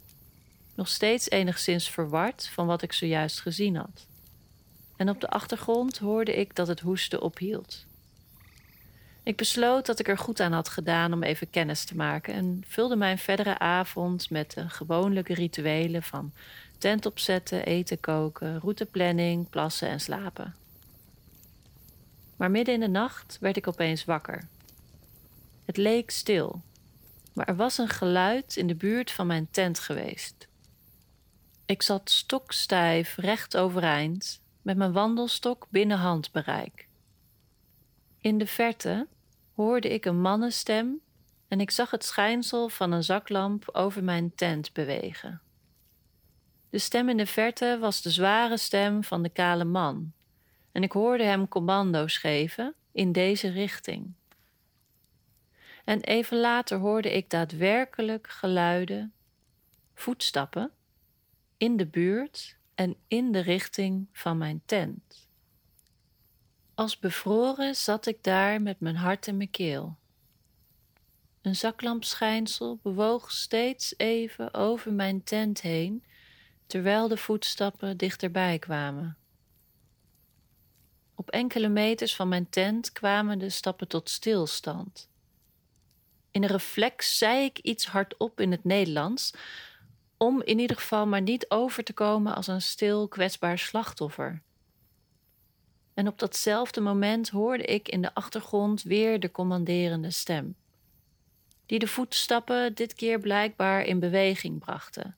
nog 0.74 0.88
steeds 0.88 1.30
enigszins 1.30 1.90
verward 1.90 2.48
van 2.48 2.66
wat 2.66 2.82
ik 2.82 2.92
zojuist 2.92 3.40
gezien 3.40 3.76
had. 3.76 4.06
En 4.96 5.08
op 5.08 5.20
de 5.20 5.28
achtergrond 5.28 5.98
hoorde 5.98 6.34
ik 6.36 6.54
dat 6.54 6.68
het 6.68 6.80
hoesten 6.80 7.22
ophield. 7.22 7.86
Ik 9.22 9.36
besloot 9.36 9.86
dat 9.86 9.98
ik 9.98 10.08
er 10.08 10.18
goed 10.18 10.40
aan 10.40 10.52
had 10.52 10.68
gedaan 10.68 11.12
om 11.12 11.22
even 11.22 11.50
kennis 11.50 11.84
te 11.84 11.96
maken 11.96 12.34
en 12.34 12.64
vulde 12.66 12.96
mijn 12.96 13.18
verdere 13.18 13.58
avond 13.58 14.30
met 14.30 14.52
de 14.52 14.68
gewoonlijke 14.68 15.34
rituelen 15.34 16.02
van 16.02 16.32
tent 16.78 17.06
opzetten, 17.06 17.64
eten 17.64 18.00
koken, 18.00 18.60
routeplanning, 18.60 19.50
plassen 19.50 19.88
en 19.88 20.00
slapen. 20.00 20.54
Maar 22.36 22.50
midden 22.50 22.74
in 22.74 22.80
de 22.80 22.88
nacht 22.88 23.36
werd 23.40 23.56
ik 23.56 23.66
opeens 23.66 24.04
wakker. 24.04 24.48
Het 25.64 25.76
leek 25.76 26.10
stil, 26.10 26.62
maar 27.32 27.46
er 27.46 27.56
was 27.56 27.78
een 27.78 27.88
geluid 27.88 28.56
in 28.56 28.66
de 28.66 28.74
buurt 28.74 29.10
van 29.10 29.26
mijn 29.26 29.48
tent 29.50 29.78
geweest. 29.78 30.48
Ik 31.66 31.82
zat 31.82 32.10
stokstijf 32.10 33.16
recht 33.16 33.56
overeind 33.56 34.40
met 34.62 34.76
mijn 34.76 34.92
wandelstok 34.92 35.66
binnen 35.70 35.98
handbereik. 35.98 36.88
In 38.20 38.38
de 38.38 38.46
verte 38.46 39.06
hoorde 39.54 39.88
ik 39.88 40.04
een 40.04 40.20
mannenstem 40.20 41.00
en 41.48 41.60
ik 41.60 41.70
zag 41.70 41.90
het 41.90 42.04
schijnsel 42.04 42.68
van 42.68 42.92
een 42.92 43.04
zaklamp 43.04 43.68
over 43.72 44.04
mijn 44.04 44.34
tent 44.34 44.72
bewegen. 44.72 45.40
De 46.70 46.78
stem 46.78 47.08
in 47.08 47.16
de 47.16 47.26
verte 47.26 47.78
was 47.80 48.02
de 48.02 48.10
zware 48.10 48.56
stem 48.56 49.04
van 49.04 49.22
de 49.22 49.28
kale 49.28 49.64
man, 49.64 50.12
en 50.76 50.82
ik 50.82 50.92
hoorde 50.92 51.24
hem 51.24 51.48
commando's 51.48 52.16
geven 52.16 52.74
in 52.92 53.12
deze 53.12 53.48
richting. 53.48 54.12
En 55.84 56.00
even 56.00 56.38
later 56.38 56.78
hoorde 56.78 57.12
ik 57.12 57.30
daadwerkelijk 57.30 58.28
geluiden, 58.28 59.12
voetstappen, 59.94 60.70
in 61.56 61.76
de 61.76 61.86
buurt 61.86 62.56
en 62.74 62.96
in 63.08 63.32
de 63.32 63.40
richting 63.40 64.06
van 64.12 64.38
mijn 64.38 64.62
tent. 64.66 65.28
Als 66.74 66.98
bevroren 66.98 67.76
zat 67.76 68.06
ik 68.06 68.22
daar 68.22 68.62
met 68.62 68.80
mijn 68.80 68.96
hart 68.96 69.26
in 69.26 69.36
mijn 69.36 69.50
keel. 69.50 69.96
Een 71.42 71.56
zaklampschijnsel 71.56 72.78
bewoog 72.82 73.30
steeds 73.32 73.94
even 73.96 74.54
over 74.54 74.92
mijn 74.92 75.24
tent 75.24 75.60
heen, 75.60 76.04
terwijl 76.66 77.08
de 77.08 77.16
voetstappen 77.16 77.96
dichterbij 77.96 78.58
kwamen. 78.58 79.16
Op 81.18 81.30
enkele 81.30 81.68
meters 81.68 82.16
van 82.16 82.28
mijn 82.28 82.48
tent 82.48 82.92
kwamen 82.92 83.38
de 83.38 83.50
stappen 83.50 83.88
tot 83.88 84.10
stilstand. 84.10 85.08
In 86.30 86.42
een 86.42 86.48
reflex 86.48 87.18
zei 87.18 87.44
ik 87.44 87.58
iets 87.58 87.86
hardop 87.86 88.40
in 88.40 88.50
het 88.50 88.64
Nederlands, 88.64 89.32
om 90.16 90.42
in 90.42 90.58
ieder 90.58 90.76
geval 90.76 91.06
maar 91.06 91.22
niet 91.22 91.50
over 91.50 91.84
te 91.84 91.92
komen 91.92 92.34
als 92.34 92.46
een 92.46 92.62
stil, 92.62 93.08
kwetsbaar 93.08 93.58
slachtoffer. 93.58 94.42
En 95.94 96.08
op 96.08 96.18
datzelfde 96.18 96.80
moment 96.80 97.28
hoorde 97.28 97.64
ik 97.64 97.88
in 97.88 98.02
de 98.02 98.14
achtergrond 98.14 98.82
weer 98.82 99.20
de 99.20 99.30
commanderende 99.30 100.10
stem, 100.10 100.56
die 101.66 101.78
de 101.78 101.86
voetstappen 101.86 102.74
dit 102.74 102.94
keer 102.94 103.20
blijkbaar 103.20 103.84
in 103.84 103.98
beweging 103.98 104.58
brachten. 104.58 105.16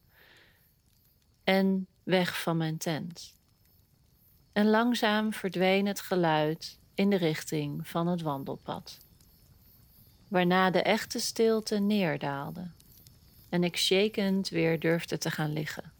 En 1.44 1.86
weg 2.02 2.42
van 2.42 2.56
mijn 2.56 2.78
tent. 2.78 3.37
En 4.58 4.66
langzaam 4.66 5.32
verdween 5.32 5.86
het 5.86 6.00
geluid 6.00 6.78
in 6.94 7.10
de 7.10 7.16
richting 7.16 7.88
van 7.88 8.06
het 8.06 8.22
wandelpad, 8.22 8.98
waarna 10.28 10.70
de 10.70 10.82
echte 10.82 11.18
stilte 11.18 11.78
neerdaalde 11.78 12.70
en 13.48 13.64
ik 13.64 13.76
shakend 13.76 14.48
weer 14.48 14.80
durfde 14.80 15.18
te 15.18 15.30
gaan 15.30 15.52
liggen. 15.52 15.92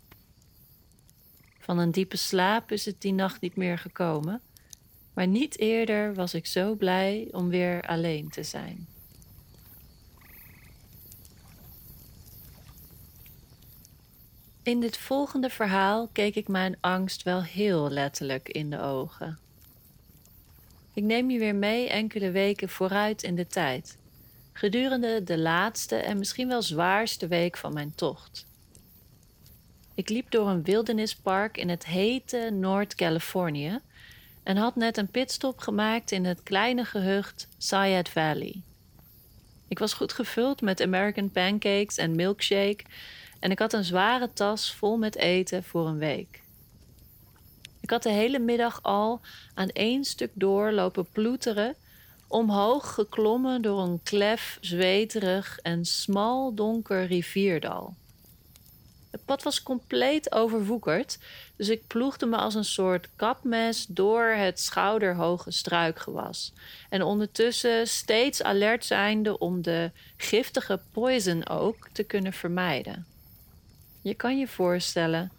Van 1.59 1.79
een 1.79 1.91
diepe 1.91 2.17
slaap 2.17 2.73
is 2.73 2.85
het 2.85 3.01
die 3.01 3.13
nacht 3.13 3.41
niet 3.41 3.57
meer 3.57 3.79
gekomen, 3.79 4.41
maar 5.15 5.27
niet 5.27 5.59
eerder 5.59 6.15
was 6.15 6.35
ik 6.35 6.47
zo 6.47 6.75
blij 6.75 7.29
om 7.31 7.49
weer 7.49 7.83
alleen 7.83 8.29
te 8.29 8.43
zijn. 8.43 8.89
In 14.69 14.81
dit 14.81 14.97
volgende 14.97 15.51
verhaal 15.51 16.09
keek 16.13 16.35
ik 16.35 16.49
mijn 16.49 16.77
angst 16.81 17.23
wel 17.23 17.43
heel 17.43 17.91
letterlijk 17.91 18.49
in 18.49 18.71
de 18.71 18.81
ogen. 18.81 19.39
Ik 20.95 21.03
neem 21.03 21.31
je 21.31 21.39
weer 21.39 21.55
mee 21.55 21.89
enkele 21.89 22.31
weken 22.31 22.69
vooruit 22.69 23.23
in 23.23 23.35
de 23.35 23.47
tijd, 23.47 23.99
gedurende 24.53 25.25
de 25.25 25.39
laatste 25.39 25.97
en 25.97 26.19
misschien 26.19 26.49
wel 26.49 26.63
zwaarste 26.63 27.27
week 27.27 27.57
van 27.57 27.73
mijn 27.73 27.95
tocht. 27.95 28.47
Ik 29.95 30.09
liep 30.09 30.31
door 30.31 30.49
een 30.49 30.63
wildernispark 30.63 31.57
in 31.57 31.69
het 31.69 31.87
hete 31.87 32.51
Noord-Californië 32.53 33.81
en 34.43 34.57
had 34.57 34.77
net 34.77 34.97
een 34.97 35.11
pitstop 35.11 35.59
gemaakt 35.59 36.11
in 36.11 36.25
het 36.25 36.43
kleine 36.43 36.85
gehucht 36.85 37.49
Sayad 37.59 38.09
Valley. 38.09 38.63
Ik 39.69 39.79
was 39.79 39.93
goed 39.93 40.13
gevuld 40.13 40.61
met 40.61 40.83
American 40.83 41.31
pancakes 41.31 41.97
en 41.97 42.17
milkshake 42.17 42.85
en 43.39 43.51
ik 43.51 43.59
had 43.59 43.73
een 43.73 43.85
zware 43.85 44.33
tas 44.33 44.75
vol 44.75 44.97
met 44.97 45.17
eten 45.17 45.65
voor 45.65 45.87
een 45.87 45.99
week. 45.99 46.43
Ik 47.81 47.91
had 47.91 48.03
de 48.03 48.11
hele 48.11 48.39
middag 48.39 48.83
al 48.83 49.21
aan 49.55 49.69
één 49.69 50.05
stuk 50.05 50.31
door 50.35 50.73
lopen 50.73 51.07
ploeteren, 51.13 51.75
omhoog 52.27 52.95
geklommen 52.95 53.63
door 53.63 53.81
een 53.81 54.01
klef, 54.03 54.59
zweterig 54.61 55.59
en 55.63 55.85
smal 55.85 56.55
donker 56.55 57.07
rivierdal. 57.07 57.95
Het 59.11 59.25
pad 59.25 59.43
was 59.43 59.63
compleet 59.63 60.33
overwoekerd, 60.33 61.19
dus 61.57 61.69
ik 61.69 61.87
ploegde 61.87 62.27
me 62.27 62.37
als 62.37 62.55
een 62.55 62.65
soort 62.65 63.09
kapmes 63.17 63.87
door 63.87 64.25
het 64.25 64.61
schouderhoge 64.61 65.51
struikgewas. 65.51 66.53
En 66.89 67.03
ondertussen 67.03 67.87
steeds 67.87 68.43
alert 68.43 68.85
zijnde 68.85 69.39
om 69.39 69.63
de 69.63 69.91
giftige 70.17 70.81
poison 70.93 71.49
ook 71.49 71.89
te 71.93 72.03
kunnen 72.03 72.33
vermijden. 72.33 73.07
Je 74.09 74.15
kan 74.15 74.39
je 74.39 74.49
voorstellen, 74.49 75.31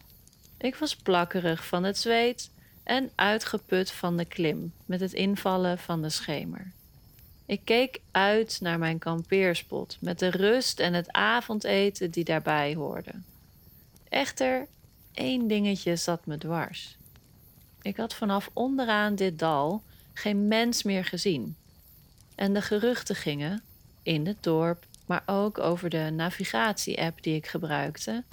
ik 0.58 0.76
was 0.76 0.96
plakkerig 0.96 1.66
van 1.66 1.84
het 1.84 1.98
zweet 1.98 2.52
en 2.84 3.12
uitgeput 3.16 3.92
van 3.92 4.18
de 4.18 4.26
klim 4.26 4.74
met 4.86 5.00
het 5.00 5.14
invallen 5.14 5.78
van 5.78 6.02
de 6.02 6.10
schemer. 6.10 6.72
Ik 7.46 7.62
keek 7.64 8.02
uit 8.12 8.58
naar 8.62 8.80
mijn 8.80 9.00
kampeerspot 9.00 9.98
met 10.02 10.20
de 10.20 10.30
rust 10.30 10.80
en 10.80 10.94
het 10.94 11.12
avondeten 11.12 12.12
die 12.12 12.24
daarbij 12.24 12.76
hoorden. 12.76 13.26
Echter, 14.10 14.68
één 15.14 15.48
dingetje 15.48 15.96
zat 15.96 16.26
me 16.26 16.38
dwars. 16.38 16.98
Ik 17.82 17.98
had 17.98 18.14
vanaf 18.14 18.50
onderaan 18.54 19.16
dit 19.16 19.40
dal 19.40 19.84
geen 20.14 20.48
mens 20.48 20.84
meer 20.84 21.06
gezien. 21.06 21.56
En 22.36 22.54
de 22.54 22.62
geruchten 22.62 23.16
gingen, 23.16 23.64
in 24.04 24.28
het 24.28 24.44
dorp, 24.44 24.86
maar 25.06 25.24
ook 25.26 25.58
over 25.58 25.90
de 25.90 26.10
navigatie-app 26.16 27.24
die 27.24 27.36
ik 27.36 27.48
gebruikte, 27.48 28.24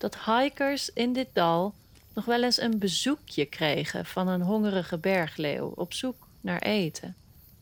dat 0.00 0.24
hikers 0.24 0.90
in 0.92 1.12
dit 1.12 1.28
dal 1.32 1.74
nog 2.14 2.24
wel 2.24 2.42
eens 2.42 2.60
een 2.60 2.78
bezoekje 2.78 3.44
kregen 3.44 4.06
van 4.06 4.28
een 4.28 4.40
hongerige 4.40 4.98
bergleeuw 4.98 5.72
op 5.74 5.92
zoek 5.92 6.26
naar 6.40 6.58
eten. 6.62 7.16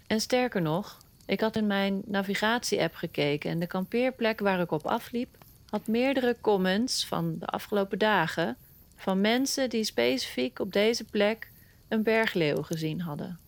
En 0.07 0.21
sterker 0.21 0.63
nog, 0.63 0.99
ik 1.27 1.41
had 1.41 1.57
in 1.57 1.67
mijn 1.67 2.03
navigatie-app 2.07 2.95
gekeken 2.95 3.51
en 3.51 3.59
de 3.59 3.67
kampeerplek 3.67 4.41
waar 4.41 4.61
ik 4.61 4.71
op 4.71 4.87
afliep 4.87 5.37
had 5.71 5.87
meerdere 5.87 6.37
comments 6.41 7.07
van 7.07 7.37
de 7.39 7.47
afgelopen 7.47 7.99
dagen 7.99 8.57
van 8.97 9.21
mensen 9.21 9.71
die 9.71 9.85
specifiek 9.85 10.59
op 10.59 10.73
deze 10.73 11.05
plek 11.05 11.51
een 11.89 12.03
bergleeuw 12.03 12.63
gezien 12.63 13.01
hadden. 13.01 13.39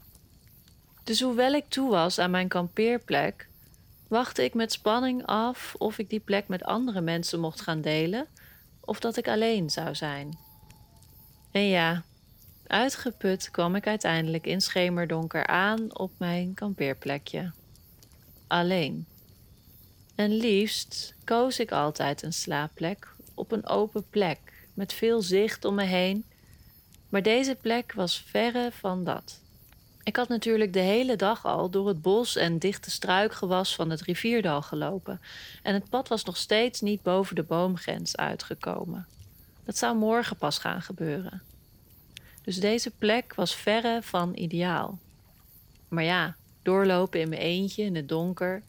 Dus 1.04 1.20
hoewel 1.20 1.52
ik 1.52 1.64
toe 1.68 1.90
was 1.90 2.18
aan 2.18 2.30
mijn 2.30 2.48
kampeerplek, 2.48 3.48
wachtte 4.08 4.44
ik 4.44 4.54
met 4.54 4.72
spanning 4.72 5.26
af 5.26 5.74
of 5.78 5.98
ik 5.98 6.10
die 6.10 6.20
plek 6.20 6.48
met 6.48 6.64
andere 6.64 7.00
mensen 7.00 7.40
mocht 7.40 7.60
gaan 7.60 7.80
delen 7.80 8.26
of 8.80 9.00
dat 9.00 9.16
ik 9.16 9.28
alleen 9.28 9.70
zou 9.70 9.94
zijn. 9.94 10.38
En 11.50 11.68
ja, 11.68 12.02
uitgeput 12.66 13.50
kwam 13.50 13.74
ik 13.74 13.86
uiteindelijk 13.86 14.46
in 14.46 14.60
schemerdonker 14.60 15.46
aan 15.46 15.98
op 15.98 16.12
mijn 16.16 16.54
kampeerplekje. 16.54 17.52
Alleen. 18.46 19.06
En 20.14 20.36
liefst 20.36 21.14
koos 21.24 21.58
ik 21.58 21.72
altijd 21.72 22.22
een 22.22 22.32
slaapplek 22.32 23.14
op 23.34 23.52
een 23.52 23.66
open 23.66 24.08
plek 24.10 24.38
met 24.74 24.92
veel 24.92 25.22
zicht 25.22 25.64
om 25.64 25.74
me 25.74 25.84
heen. 25.84 26.24
Maar 27.08 27.22
deze 27.22 27.54
plek 27.54 27.92
was 27.92 28.22
verre 28.26 28.70
van 28.72 29.04
dat. 29.04 29.39
Ik 30.10 30.16
had 30.16 30.28
natuurlijk 30.28 30.72
de 30.72 30.80
hele 30.80 31.16
dag 31.16 31.44
al 31.44 31.70
door 31.70 31.88
het 31.88 32.02
bos 32.02 32.36
en 32.36 32.58
dichte 32.58 32.90
struikgewas 32.90 33.74
van 33.74 33.90
het 33.90 34.02
rivierdal 34.02 34.62
gelopen 34.62 35.20
en 35.62 35.74
het 35.74 35.88
pad 35.88 36.08
was 36.08 36.24
nog 36.24 36.36
steeds 36.36 36.80
niet 36.80 37.02
boven 37.02 37.34
de 37.34 37.42
boomgrens 37.42 38.16
uitgekomen. 38.16 39.06
Dat 39.64 39.76
zou 39.76 39.96
morgen 39.96 40.36
pas 40.36 40.58
gaan 40.58 40.82
gebeuren. 40.82 41.42
Dus 42.42 42.60
deze 42.60 42.90
plek 42.90 43.34
was 43.34 43.54
verre 43.54 43.98
van 44.02 44.32
ideaal. 44.34 44.98
Maar 45.88 46.04
ja, 46.04 46.36
doorlopen 46.62 47.20
in 47.20 47.28
mijn 47.28 47.40
eentje 47.40 47.82
in 47.82 47.96
het 47.96 48.08
donker 48.08 48.62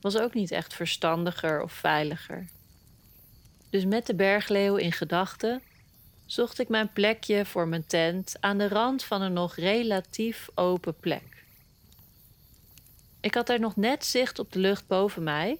was 0.00 0.16
ook 0.18 0.34
niet 0.34 0.50
echt 0.50 0.74
verstandiger 0.74 1.62
of 1.62 1.72
veiliger. 1.72 2.46
Dus 3.70 3.84
met 3.84 4.06
de 4.06 4.14
bergleeuw 4.14 4.76
in 4.76 4.92
gedachten 4.92 5.62
zocht 6.26 6.58
ik 6.58 6.68
mijn 6.68 6.92
plekje 6.92 7.44
voor 7.44 7.68
mijn 7.68 7.86
tent 7.86 8.34
aan 8.40 8.58
de 8.58 8.68
rand 8.68 9.04
van 9.04 9.22
een 9.22 9.32
nog 9.32 9.56
relatief 9.56 10.48
open 10.54 10.96
plek. 11.00 11.44
Ik 13.20 13.34
had 13.34 13.48
er 13.48 13.60
nog 13.60 13.76
net 13.76 14.04
zicht 14.04 14.38
op 14.38 14.52
de 14.52 14.58
lucht 14.58 14.86
boven 14.86 15.22
mij 15.22 15.58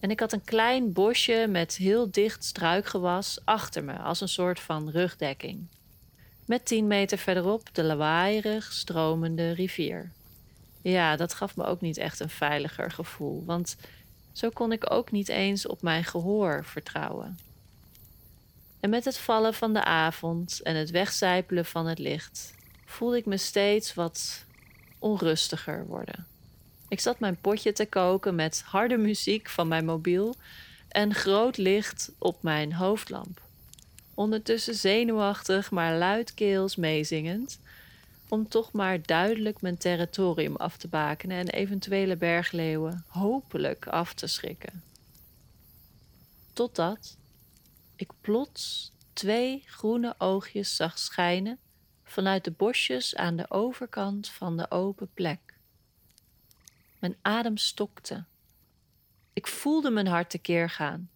en 0.00 0.10
ik 0.10 0.20
had 0.20 0.32
een 0.32 0.44
klein 0.44 0.92
bosje 0.92 1.46
met 1.48 1.76
heel 1.76 2.10
dicht 2.10 2.44
struikgewas 2.44 3.38
achter 3.44 3.84
me 3.84 3.98
als 3.98 4.20
een 4.20 4.28
soort 4.28 4.60
van 4.60 4.90
rugdekking. 4.90 5.66
Met 6.44 6.66
tien 6.66 6.86
meter 6.86 7.18
verderop 7.18 7.68
de 7.72 7.84
lawaaierig 7.84 8.72
stromende 8.72 9.52
rivier. 9.52 10.12
Ja, 10.82 11.16
dat 11.16 11.34
gaf 11.34 11.56
me 11.56 11.64
ook 11.64 11.80
niet 11.80 11.96
echt 11.96 12.20
een 12.20 12.28
veiliger 12.28 12.90
gevoel, 12.90 13.44
want 13.44 13.76
zo 14.32 14.48
kon 14.48 14.72
ik 14.72 14.90
ook 14.90 15.10
niet 15.10 15.28
eens 15.28 15.66
op 15.66 15.82
mijn 15.82 16.04
gehoor 16.04 16.64
vertrouwen. 16.64 17.38
En 18.82 18.90
met 18.90 19.04
het 19.04 19.18
vallen 19.18 19.54
van 19.54 19.72
de 19.72 19.84
avond 19.84 20.60
en 20.62 20.76
het 20.76 20.90
wegcijpelen 20.90 21.64
van 21.64 21.86
het 21.86 21.98
licht 21.98 22.54
voelde 22.84 23.16
ik 23.16 23.26
me 23.26 23.36
steeds 23.36 23.94
wat 23.94 24.44
onrustiger 24.98 25.86
worden. 25.86 26.26
Ik 26.88 27.00
zat 27.00 27.20
mijn 27.20 27.36
potje 27.40 27.72
te 27.72 27.86
koken 27.86 28.34
met 28.34 28.62
harde 28.66 28.96
muziek 28.96 29.48
van 29.48 29.68
mijn 29.68 29.84
mobiel 29.84 30.34
en 30.88 31.14
groot 31.14 31.56
licht 31.56 32.12
op 32.18 32.42
mijn 32.42 32.72
hoofdlamp. 32.72 33.40
Ondertussen 34.14 34.74
zenuwachtig, 34.74 35.70
maar 35.70 35.96
luidkeels 35.96 36.76
meezingend, 36.76 37.58
om 38.28 38.48
toch 38.48 38.72
maar 38.72 39.02
duidelijk 39.02 39.60
mijn 39.60 39.78
territorium 39.78 40.56
af 40.56 40.76
te 40.76 40.88
bakenen 40.88 41.38
en 41.38 41.48
eventuele 41.48 42.16
bergleeuwen 42.16 43.04
hopelijk 43.08 43.86
af 43.86 44.14
te 44.14 44.26
schrikken. 44.26 44.82
Totdat 46.52 47.16
ik 48.02 48.10
plots 48.20 48.92
twee 49.12 49.62
groene 49.66 50.14
oogjes 50.18 50.76
zag 50.76 50.98
schijnen 50.98 51.58
vanuit 52.04 52.44
de 52.44 52.50
bosjes 52.50 53.16
aan 53.16 53.36
de 53.36 53.50
overkant 53.50 54.28
van 54.28 54.56
de 54.56 54.70
open 54.70 55.10
plek. 55.14 55.58
Mijn 56.98 57.16
adem 57.22 57.56
stokte. 57.56 58.24
Ik 59.32 59.46
voelde 59.46 59.90
mijn 59.90 60.06
hart 60.06 60.30
tekeer 60.30 60.70
gaan. 60.70 61.10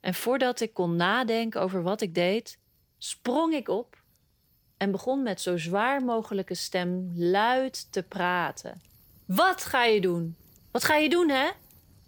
En 0.00 0.14
voordat 0.14 0.60
ik 0.60 0.74
kon 0.74 0.96
nadenken 0.96 1.60
over 1.60 1.82
wat 1.82 2.00
ik 2.00 2.14
deed, 2.14 2.58
sprong 2.98 3.54
ik 3.54 3.68
op 3.68 4.02
en 4.76 4.90
begon 4.90 5.22
met 5.22 5.40
zo 5.40 5.56
zwaar 5.56 6.02
mogelijke 6.02 6.54
stem 6.54 7.12
luid 7.14 7.92
te 7.92 8.02
praten. 8.02 8.82
Wat 9.24 9.64
ga 9.64 9.84
je 9.84 10.00
doen? 10.00 10.36
Wat 10.70 10.84
ga 10.84 10.96
je 10.96 11.08
doen, 11.08 11.28
hè? 11.28 11.50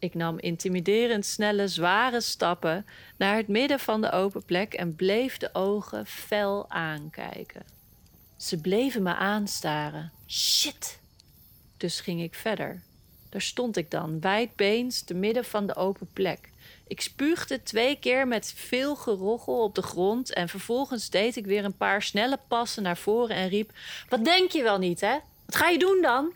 Ik 0.00 0.14
nam 0.14 0.38
intimiderend 0.38 1.26
snelle, 1.26 1.68
zware 1.68 2.20
stappen 2.20 2.86
naar 3.16 3.36
het 3.36 3.48
midden 3.48 3.78
van 3.78 4.00
de 4.00 4.10
open 4.10 4.44
plek 4.44 4.74
en 4.74 4.96
bleef 4.96 5.36
de 5.36 5.50
ogen 5.52 6.06
fel 6.06 6.70
aankijken. 6.70 7.62
Ze 8.36 8.60
bleven 8.60 9.02
me 9.02 9.14
aanstaren. 9.14 10.12
Shit! 10.28 11.00
Dus 11.76 12.00
ging 12.00 12.22
ik 12.22 12.34
verder. 12.34 12.82
Daar 13.28 13.40
stond 13.40 13.76
ik 13.76 13.90
dan, 13.90 14.20
wijdbeens, 14.20 15.02
te 15.02 15.14
midden 15.14 15.44
van 15.44 15.66
de 15.66 15.74
open 15.74 16.08
plek. 16.12 16.50
Ik 16.86 17.00
spuugde 17.00 17.62
twee 17.62 17.98
keer 17.98 18.28
met 18.28 18.52
veel 18.56 18.96
gerochel 18.96 19.62
op 19.62 19.74
de 19.74 19.82
grond 19.82 20.32
en 20.32 20.48
vervolgens 20.48 21.10
deed 21.10 21.36
ik 21.36 21.46
weer 21.46 21.64
een 21.64 21.76
paar 21.76 22.02
snelle 22.02 22.38
passen 22.48 22.82
naar 22.82 22.96
voren 22.96 23.36
en 23.36 23.48
riep: 23.48 23.72
Wat 24.08 24.24
denk 24.24 24.50
je 24.50 24.62
wel 24.62 24.78
niet, 24.78 25.00
hè? 25.00 25.16
Wat 25.46 25.56
ga 25.56 25.68
je 25.68 25.78
doen 25.78 25.98
dan? 26.02 26.32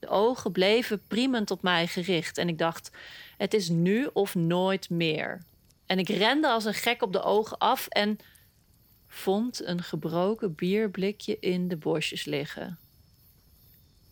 De 0.00 0.08
ogen 0.08 0.52
bleven 0.52 1.02
priemend 1.06 1.50
op 1.50 1.62
mij 1.62 1.86
gericht 1.86 2.38
en 2.38 2.48
ik 2.48 2.58
dacht: 2.58 2.90
Het 3.36 3.54
is 3.54 3.68
nu 3.68 4.08
of 4.12 4.34
nooit 4.34 4.90
meer. 4.90 5.42
En 5.86 5.98
ik 5.98 6.08
rende 6.08 6.48
als 6.48 6.64
een 6.64 6.74
gek 6.74 7.02
op 7.02 7.12
de 7.12 7.22
ogen 7.22 7.58
af 7.58 7.86
en 7.86 8.18
vond 9.06 9.64
een 9.64 9.82
gebroken 9.82 10.54
bierblikje 10.54 11.38
in 11.38 11.68
de 11.68 11.76
bosjes 11.76 12.24
liggen. 12.24 12.78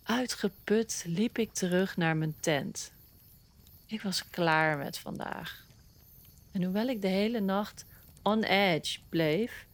Uitgeput 0.02 1.04
liep 1.06 1.38
ik 1.38 1.52
terug 1.52 1.96
naar 1.96 2.16
mijn 2.16 2.34
tent. 2.40 2.92
Ik 3.86 4.02
was 4.02 4.30
klaar 4.30 4.78
met 4.78 4.98
vandaag. 4.98 5.64
En 6.52 6.62
hoewel 6.62 6.86
ik 6.86 7.02
de 7.02 7.08
hele 7.08 7.40
nacht 7.40 7.84
on 8.22 8.42
edge 8.42 8.98
bleef, 9.08 9.66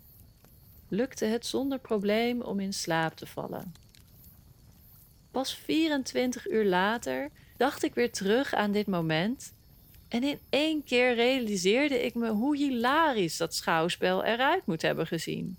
lukte 0.89 1.25
het 1.25 1.47
zonder 1.47 1.79
probleem 1.79 2.43
om 2.43 2.61
in 2.61 2.73
slaap 2.73 3.17
te 3.17 3.27
vallen. 3.27 3.84
Pas 5.35 5.55
24 5.55 6.51
uur 6.51 6.65
later 6.65 7.31
dacht 7.57 7.83
ik 7.83 7.95
weer 7.95 8.13
terug 8.13 8.55
aan 8.55 8.73
dit 8.73 8.87
moment 8.87 9.53
en 10.09 10.23
in 10.23 10.39
één 10.51 10.85
keer 10.85 11.15
realiseerde 11.15 12.05
ik 12.05 12.15
me 12.15 12.29
hoe 12.29 12.57
hilarisch 12.57 13.37
dat 13.37 13.55
schouwspel 13.55 14.25
eruit 14.25 14.67
moet 14.67 14.83
hebben 14.83 15.07
gezien. 15.07 15.59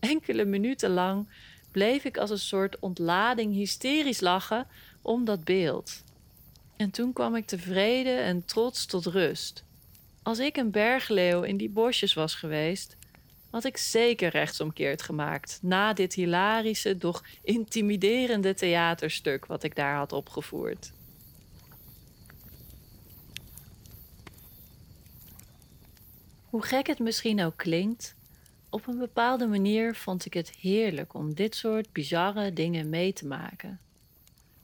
Enkele 0.00 0.44
minuten 0.44 0.90
lang 0.90 1.28
bleef 1.70 2.04
ik 2.04 2.18
als 2.18 2.30
een 2.30 2.38
soort 2.38 2.78
ontlading 2.78 3.54
hysterisch 3.54 4.20
lachen 4.20 4.66
om 5.02 5.24
dat 5.24 5.44
beeld. 5.44 6.02
En 6.76 6.90
toen 6.90 7.12
kwam 7.12 7.36
ik 7.36 7.46
tevreden 7.46 8.22
en 8.22 8.44
trots 8.44 8.86
tot 8.86 9.06
rust. 9.06 9.64
Als 10.22 10.38
ik 10.38 10.56
een 10.56 10.70
bergleeuw 10.70 11.42
in 11.42 11.56
die 11.56 11.70
bosjes 11.70 12.14
was 12.14 12.34
geweest, 12.34 12.96
had 13.56 13.64
ik 13.64 13.76
zeker 13.76 14.28
rechtsomkeerd 14.28 15.02
gemaakt 15.02 15.58
na 15.62 15.92
dit 15.92 16.14
hilarische, 16.14 16.96
doch 16.96 17.24
intimiderende 17.42 18.54
theaterstuk 18.54 19.46
wat 19.46 19.62
ik 19.62 19.76
daar 19.76 19.96
had 19.96 20.12
opgevoerd. 20.12 20.92
Hoe 26.44 26.62
gek 26.62 26.86
het 26.86 26.98
misschien 26.98 27.42
ook 27.42 27.56
klinkt, 27.56 28.14
op 28.70 28.86
een 28.86 28.98
bepaalde 28.98 29.46
manier 29.46 29.94
vond 29.94 30.24
ik 30.24 30.34
het 30.34 30.50
heerlijk 30.50 31.14
om 31.14 31.34
dit 31.34 31.54
soort 31.54 31.92
bizarre 31.92 32.52
dingen 32.52 32.88
mee 32.88 33.12
te 33.12 33.26
maken. 33.26 33.80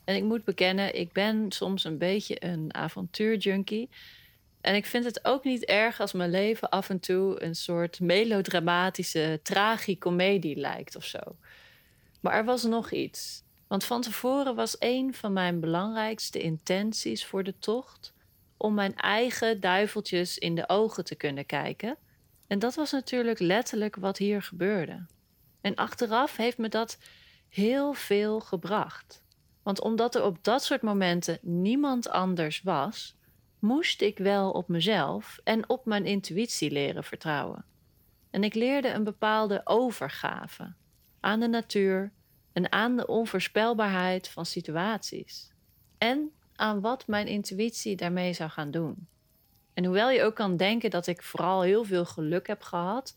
En 0.04 0.16
ik 0.16 0.22
moet 0.22 0.44
bekennen, 0.44 0.98
ik 0.98 1.12
ben 1.12 1.52
soms 1.52 1.84
een 1.84 1.98
beetje 1.98 2.44
een 2.44 2.74
avontuurjunkie. 2.74 3.88
En 4.62 4.74
ik 4.74 4.86
vind 4.86 5.04
het 5.04 5.24
ook 5.24 5.44
niet 5.44 5.64
erg 5.64 6.00
als 6.00 6.12
mijn 6.12 6.30
leven 6.30 6.68
af 6.68 6.90
en 6.90 7.00
toe 7.00 7.42
een 7.42 7.54
soort 7.54 8.00
melodramatische 8.00 9.40
tragicomedie 9.42 10.56
lijkt 10.56 10.96
of 10.96 11.04
zo. 11.04 11.18
Maar 12.20 12.34
er 12.34 12.44
was 12.44 12.64
nog 12.64 12.90
iets. 12.90 13.42
Want 13.66 13.84
van 13.84 14.00
tevoren 14.00 14.54
was 14.54 14.76
een 14.78 15.14
van 15.14 15.32
mijn 15.32 15.60
belangrijkste 15.60 16.40
intenties 16.40 17.24
voor 17.26 17.42
de 17.44 17.58
tocht 17.58 18.12
om 18.56 18.74
mijn 18.74 18.96
eigen 18.96 19.60
duiveltjes 19.60 20.38
in 20.38 20.54
de 20.54 20.68
ogen 20.68 21.04
te 21.04 21.14
kunnen 21.14 21.46
kijken 21.46 21.98
en 22.52 22.58
dat 22.58 22.74
was 22.74 22.92
natuurlijk 22.92 23.38
letterlijk 23.38 23.96
wat 23.96 24.18
hier 24.18 24.42
gebeurde. 24.42 25.06
En 25.60 25.74
achteraf 25.74 26.36
heeft 26.36 26.58
me 26.58 26.68
dat 26.68 26.98
heel 27.48 27.92
veel 27.92 28.40
gebracht. 28.40 29.22
Want 29.62 29.80
omdat 29.80 30.14
er 30.14 30.24
op 30.24 30.44
dat 30.44 30.64
soort 30.64 30.82
momenten 30.82 31.38
niemand 31.42 32.08
anders 32.08 32.62
was, 32.62 33.16
moest 33.62 34.00
ik 34.00 34.18
wel 34.18 34.50
op 34.50 34.68
mezelf 34.68 35.40
en 35.44 35.68
op 35.68 35.84
mijn 35.84 36.06
intuïtie 36.06 36.70
leren 36.70 37.04
vertrouwen. 37.04 37.64
En 38.30 38.44
ik 38.44 38.54
leerde 38.54 38.88
een 38.88 39.04
bepaalde 39.04 39.60
overgave 39.64 40.72
aan 41.20 41.40
de 41.40 41.48
natuur 41.48 42.12
en 42.52 42.72
aan 42.72 42.96
de 42.96 43.06
onvoorspelbaarheid 43.06 44.28
van 44.28 44.46
situaties. 44.46 45.52
En 45.98 46.30
aan 46.54 46.80
wat 46.80 47.06
mijn 47.06 47.26
intuïtie 47.26 47.96
daarmee 47.96 48.32
zou 48.32 48.50
gaan 48.50 48.70
doen. 48.70 49.08
En 49.74 49.84
hoewel 49.84 50.10
je 50.10 50.22
ook 50.22 50.34
kan 50.34 50.56
denken 50.56 50.90
dat 50.90 51.06
ik 51.06 51.22
vooral 51.22 51.62
heel 51.62 51.84
veel 51.84 52.04
geluk 52.04 52.46
heb 52.46 52.62
gehad, 52.62 53.16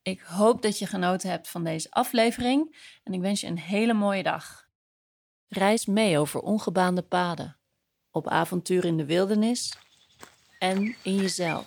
Ik 0.03 0.21
hoop 0.21 0.63
dat 0.63 0.79
je 0.79 0.87
genoten 0.87 1.31
hebt 1.31 1.49
van 1.49 1.65
deze 1.65 1.91
aflevering 1.91 2.77
en 3.05 3.13
ik 3.13 3.21
wens 3.21 3.41
je 3.41 3.47
een 3.47 3.59
hele 3.59 3.95
mooie 3.95 4.23
dag. 4.23 4.68
Reis 5.49 5.87
mee 5.87 6.19
over 6.19 6.41
ongebaande 6.41 7.03
paden, 7.03 7.57
op 8.11 8.29
avontuur 8.29 8.85
in 8.85 8.97
de 8.97 9.05
wildernis 9.05 9.79
en 10.59 10.97
in 11.03 11.15
jezelf. 11.15 11.67